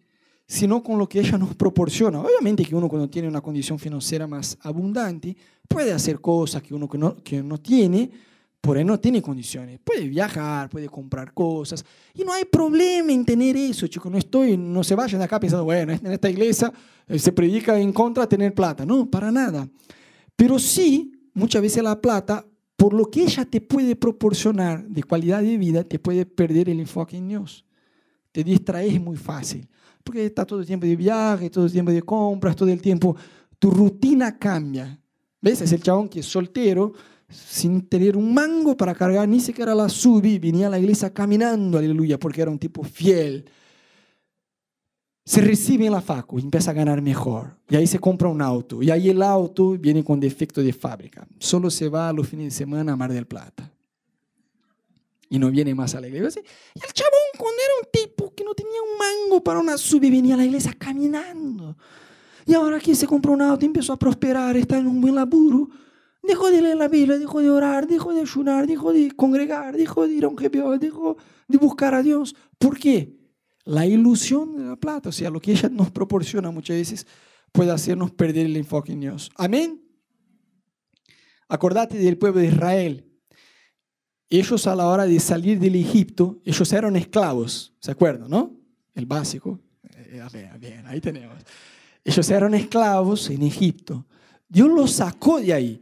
[0.47, 2.21] sino con lo que ella nos proporciona.
[2.21, 5.35] Obviamente que uno cuando tiene una condición financiera más abundante
[5.67, 8.11] puede hacer cosas que uno que no, que no tiene,
[8.61, 9.81] por ahí no tiene condiciones.
[9.83, 11.83] Puede viajar, puede comprar cosas.
[12.13, 14.13] Y no hay problema en tener eso, chicos.
[14.13, 16.71] No estoy, no se vayan de acá pensando, bueno, en esta iglesia
[17.09, 18.85] eh, se predica en contra de tener plata.
[18.85, 19.67] No, para nada.
[20.37, 25.43] Pero sí muchas veces la plata por lo que ella te puede proporcionar de calidad
[25.43, 27.67] de vida, te puede perder el enfoque en Dios.
[28.33, 29.69] Te distraes muy fácil,
[30.03, 33.15] porque está todo el tiempo de viaje, todo el tiempo de compras, todo el tiempo,
[33.59, 34.99] tu rutina cambia.
[35.43, 35.61] ¿Ves?
[35.61, 36.95] Es el chabón que es soltero,
[37.29, 41.77] sin tener un mango para cargar, ni siquiera la subí, venía a la iglesia caminando,
[41.77, 43.45] aleluya, porque era un tipo fiel.
[45.25, 47.57] Se recibe en la facu y empieza a ganar mejor.
[47.69, 48.83] Y ahí se compra un auto.
[48.83, 51.27] Y ahí el auto viene con defecto de fábrica.
[51.39, 53.71] Solo se va a los fines de semana a Mar del Plata.
[55.29, 56.43] Y no viene más a la iglesia.
[56.75, 60.11] Y el chabón, cuando era un tipo que no tenía un mango para una subí,
[60.11, 61.77] venía a la iglesia caminando.
[62.47, 65.69] Y ahora aquí se compró un auto, empezó a prosperar, está en un buen laburo
[66.23, 70.07] Dejó de leer la Biblia, dejó de orar, dejó de ayunar, dejó de congregar, dejó
[70.07, 71.17] de ir a un GPO, dejó
[71.49, 72.37] de buscar a Dios.
[72.59, 73.17] ¿Por qué?
[73.65, 77.07] La ilusión de la plata, o sea, lo que ella nos proporciona muchas veces
[77.53, 79.31] puede hacernos perder el enfoque en Dios.
[79.37, 79.83] Amén.
[81.49, 83.07] Acordate del pueblo de Israel.
[84.29, 88.57] Ellos a la hora de salir del Egipto, ellos eran esclavos, ¿se acuerdan, no?
[88.95, 89.59] El básico.
[89.93, 90.23] Eh,
[90.59, 91.37] bien, ahí tenemos.
[92.05, 94.07] Ellos eran esclavos en Egipto.
[94.49, 95.81] Dios los sacó de ahí.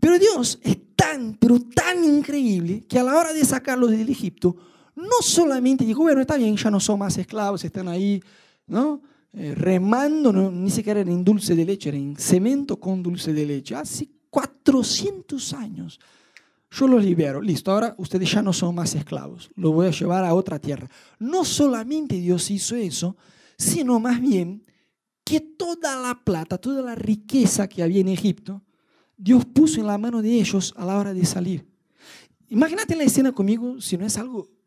[0.00, 4.56] Pero Dios es tan, pero tan increíble que a la hora de sacarlos del Egipto,
[4.98, 8.20] no solamente dijo, bueno, está bien, ya no son más esclavos, están ahí,
[8.66, 9.00] ¿no?
[9.32, 13.76] Eh, remando, ni siquiera en dulce de leche, era en cemento con dulce de leche.
[13.76, 16.00] Hace 400 años.
[16.70, 20.24] Yo los libero, listo, ahora ustedes ya no son más esclavos, los voy a llevar
[20.24, 20.88] a otra tierra.
[21.18, 23.16] No solamente Dios hizo eso,
[23.56, 24.64] sino más bien
[25.24, 28.62] que toda la plata, toda la riqueza que había en Egipto,
[29.16, 31.66] Dios puso en la mano de ellos a la hora de salir.
[32.48, 34.57] Imagínate la escena conmigo, si no es algo...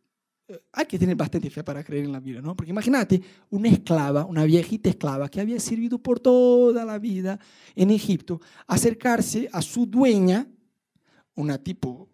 [0.51, 2.55] Eh, hay que tener bastante fe para creer en la Biblia, ¿no?
[2.55, 7.39] Porque imagínate una esclava, una viejita esclava que había servido por toda la vida
[7.75, 10.47] en Egipto, acercarse a su dueña,
[11.35, 12.09] una tipo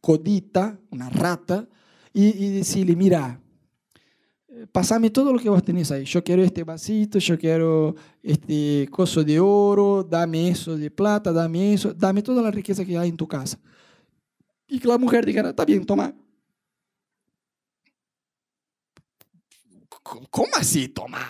[0.00, 1.68] codita, una rata,
[2.12, 3.40] y, y decirle, mira,
[4.72, 6.04] pasame todo lo que vos tenés ahí.
[6.04, 11.74] Yo quiero este vasito, yo quiero este coso de oro, dame eso de plata, dame
[11.74, 13.58] eso, dame toda la riqueza que hay en tu casa.
[14.68, 16.14] Y que la mujer diga, está bien, toma.
[20.30, 21.20] ¿Cómo así, toma?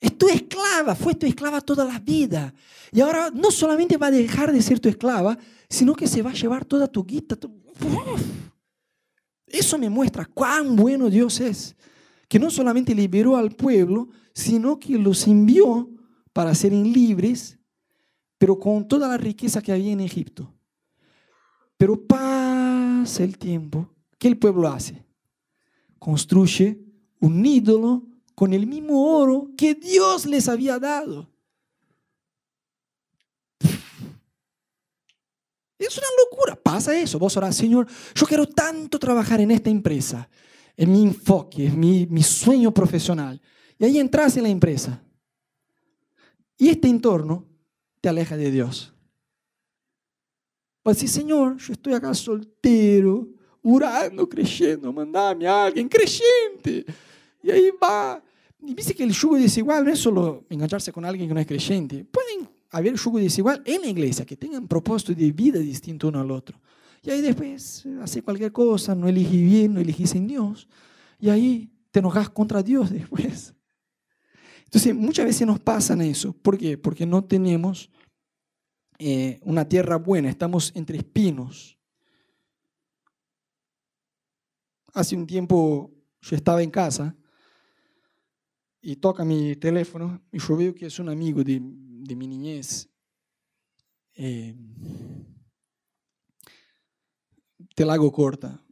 [0.00, 2.52] Es tu esclava, fue tu esclava toda la vida.
[2.92, 6.30] Y ahora no solamente va a dejar de ser tu esclava, sino que se va
[6.30, 7.36] a llevar toda tu guita.
[9.46, 11.76] Eso me muestra cuán bueno Dios es
[12.28, 15.88] que no solamente liberó al pueblo, sino que los envió
[16.32, 17.58] para ser libres,
[18.38, 20.52] pero con toda la riqueza que había en Egipto.
[21.76, 25.04] Pero pasa el tiempo, ¿qué el pueblo hace?
[25.98, 26.80] Construye
[27.20, 31.30] un ídolo con el mismo oro que Dios les había dado.
[35.78, 37.18] Es una locura, pasa eso.
[37.18, 40.28] Vos orás, Señor, yo quiero tanto trabajar en esta empresa
[40.76, 43.40] es mi enfoque, es mi, mi sueño profesional.
[43.78, 45.02] Y ahí entras en la empresa.
[46.56, 47.46] Y este entorno
[48.00, 48.92] te aleja de Dios.
[50.82, 53.28] Pues sí, Señor, yo estoy acá soltero,
[53.62, 56.84] orando, creyendo, mandame a alguien creyente.
[57.44, 58.22] Y ahí va.
[58.62, 61.46] Y dice que el yugo desigual no es solo engancharse con alguien que no es
[61.46, 62.02] creyente.
[62.04, 66.30] Pueden haber yugo desigual en la iglesia, que tengan propósito de vida distinto uno al
[66.30, 66.58] otro.
[67.02, 70.66] Y ahí después hace cualquier cosa, no elegí bien, no elegí sin Dios.
[71.20, 73.52] Y ahí te enojas contra Dios después.
[74.64, 76.32] Entonces, muchas veces nos pasa eso.
[76.32, 76.78] ¿Por qué?
[76.78, 77.90] Porque no tenemos
[78.98, 81.78] eh, una tierra buena, estamos entre espinos.
[84.94, 85.90] Hace un tiempo
[86.22, 87.14] yo estaba en casa
[88.84, 92.86] y toca mi teléfono y yo veo que es un amigo de, de mi niñez.
[94.14, 94.54] Eh,
[97.74, 98.62] te la hago corta.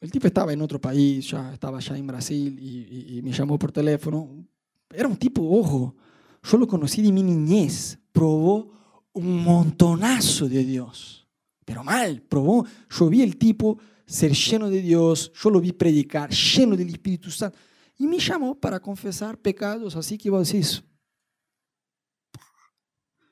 [0.00, 3.70] El tipo estaba en otro país, ya estaba ya en Brasil y, me llamó por
[3.70, 4.44] teléfono.
[4.92, 5.94] Era un tipo, ojo,
[6.42, 8.72] yo lo conocí de mi niñez, probó
[9.12, 11.28] un montonazo de Dios,
[11.64, 12.66] pero mal, probó.
[12.88, 17.30] Yo vi el tipo ser lleno de Dios, yo lo vi predicar, lleno del Espíritu
[17.30, 17.56] Santo,
[18.00, 20.82] y me llamó para confesar pecados, así que decís,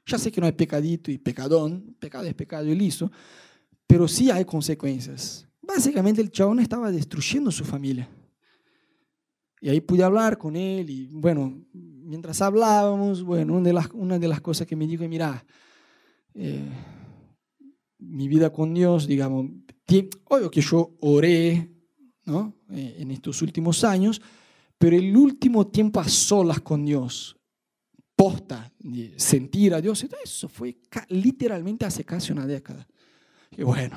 [0.05, 3.11] ya sé que no hay pecadito y pecadón, pecado es pecado y listo,
[3.87, 5.49] pero sí hay consecuencias.
[5.63, 8.11] Básicamente el chabón estaba destruyendo su familia.
[9.63, 14.19] Y ahí pude hablar con él y bueno, mientras hablábamos, bueno, una de las, una
[14.19, 15.47] de las cosas que me dijo, mira,
[16.35, 16.69] eh,
[18.01, 19.47] mi vida con Dios, digamos,
[20.27, 21.71] obvio que yo oré
[22.29, 22.55] ¿no?
[22.71, 24.21] Eh, en estos últimos años,
[24.79, 27.37] pero el último tiempo a solas con Dios,
[28.15, 28.73] posta,
[29.17, 32.87] sentir a Dios, eso fue literalmente hace casi una década.
[33.57, 33.97] Y bueno,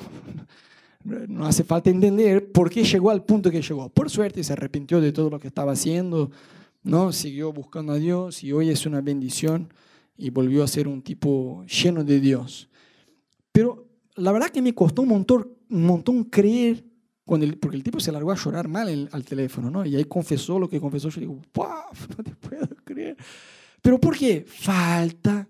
[1.04, 3.88] no hace falta entender por qué llegó al punto que llegó.
[3.88, 6.30] Por suerte se arrepintió de todo lo que estaba haciendo,
[6.82, 7.12] ¿no?
[7.12, 9.72] siguió buscando a Dios y hoy es una bendición
[10.16, 12.68] y volvió a ser un tipo lleno de Dios.
[13.50, 16.84] Pero la verdad que me costó un montón, un montón creer,
[17.24, 19.86] porque el tipo se largó a llorar mal al teléfono, ¿no?
[19.86, 21.08] Y ahí confesó lo que confesó.
[21.08, 21.40] Yo digo,
[22.16, 23.16] No te puedo creer.
[23.80, 24.44] ¿Pero por qué?
[24.46, 25.48] Falta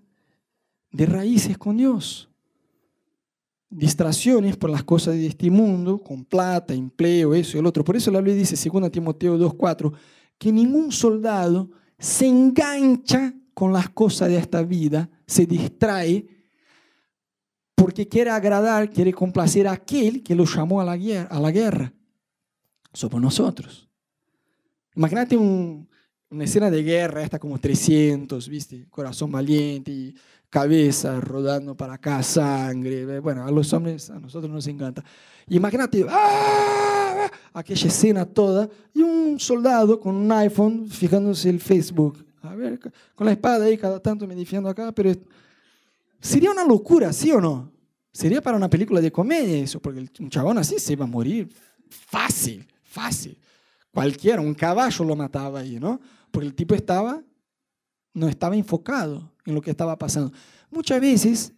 [0.90, 2.28] de raíces con Dios
[3.72, 7.82] distracciones por las cosas de este mundo, con plata, empleo, eso y el otro.
[7.82, 9.92] Por eso la Biblia dice, 2 Timoteo 2.4,
[10.38, 16.26] que ningún soldado se engancha con las cosas de esta vida, se distrae,
[17.82, 21.28] porque quiere agradar, quiere complacer a aquel que lo llamó a la guerra.
[21.30, 21.92] A la guerra.
[22.92, 23.88] Somos nosotros.
[24.94, 28.86] Imagínate una escena de guerra, esta como 300, ¿viste?
[28.88, 30.14] Corazón valiente
[30.48, 33.18] cabeza rodando para acá, sangre.
[33.20, 35.02] Bueno, a los hombres, a nosotros nos encanta.
[35.48, 37.30] Imagínate, ¡ah!
[37.54, 42.22] aquella escena toda y un soldado con un iPhone fijándose el Facebook.
[42.42, 42.78] A ver,
[43.14, 45.10] con la espada ahí cada tanto me defiendo acá, pero
[46.20, 47.71] sería una locura, ¿sí o no?
[48.12, 51.48] Sería para una película de comedia eso, porque un chabón así se iba a morir
[51.88, 53.38] fácil, fácil.
[53.90, 55.98] Cualquiera, un caballo lo mataba ahí, ¿no?
[56.30, 57.22] Porque el tipo estaba,
[58.12, 60.32] no estaba enfocado en lo que estaba pasando.
[60.70, 61.52] Muchas veces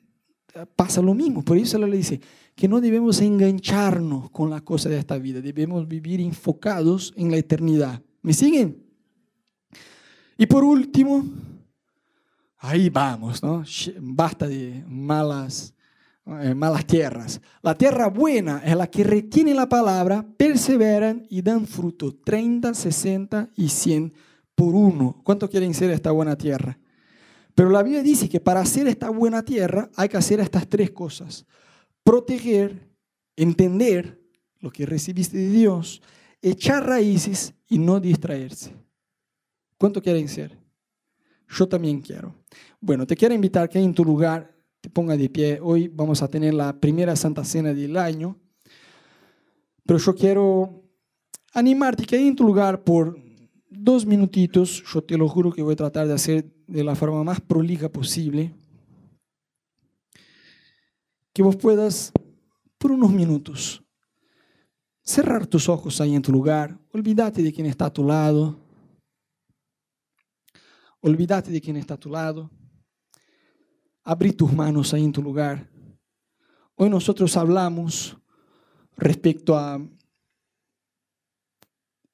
[0.55, 2.21] eh, pasa lo mismo, por eso le dice
[2.55, 7.37] que no debemos engancharnos con las cosas de esta vida, debemos vivir enfocados en la
[7.37, 8.01] eternidad.
[8.23, 8.81] ¿Me siguen?
[10.39, 11.25] Y por último,
[12.59, 13.65] ahí vamos, ¿no?
[14.01, 15.74] Basta de malas,
[16.25, 17.41] malas tierras.
[17.63, 23.51] La tierra buena es la que retiene la palabra, perseveran y dan fruto, 30, 60
[23.57, 24.13] y 100
[24.55, 25.21] por uno.
[25.23, 26.79] ¿Cuánto quieren ser esta buena tierra?
[27.55, 30.91] Pero la Biblia dice que para hacer esta buena tierra hay que hacer estas tres
[30.91, 31.47] cosas.
[32.03, 32.89] Proteger,
[33.37, 34.21] entender
[34.61, 36.03] lo que recibiste de Dios,
[36.41, 38.73] echar raíces y no distraerse.
[39.79, 40.59] ¿Cuánto quieren ser?
[41.49, 42.35] Yo también quiero.
[42.81, 44.54] Bueno, te quiero invitar que en tu lugar
[44.85, 45.61] te ponga de pie.
[45.63, 48.39] Hoy vamos a tener la primera Santa Cena del año.
[49.83, 50.85] Pero yo quiero
[51.55, 53.19] animarte que en tu lugar por
[53.71, 57.25] dos minutitos, yo te lo juro que voy a tratar de hacer de la forma
[57.25, 58.55] más prolija posible,
[61.33, 62.13] que vos puedas,
[62.77, 63.83] por unos minutos,
[65.01, 68.61] cerrar tus ojos ahí en tu lugar, olvídate de quien está a tu lado,
[71.01, 72.51] olvídate de quien está a tu lado,
[74.05, 75.67] abrí tus manos ahí en tu lugar.
[76.77, 78.17] Hoy nosotros hablamos
[78.97, 79.81] respecto a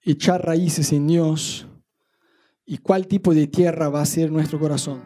[0.03, 1.66] echar raíces en Dios
[2.64, 5.03] y cuál tipo de tierra va a ser nuestro corazón.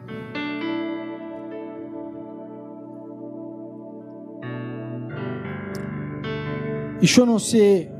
[7.01, 7.91] Y yo no sé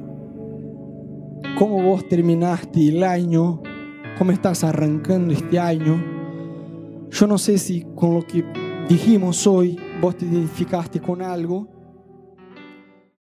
[1.57, 3.61] cómo vos terminaste el año,
[4.17, 6.03] cómo estás arrancando este año.
[7.09, 11.67] Yo no sé si con lo que dijimos hoy vos te identificaste con algo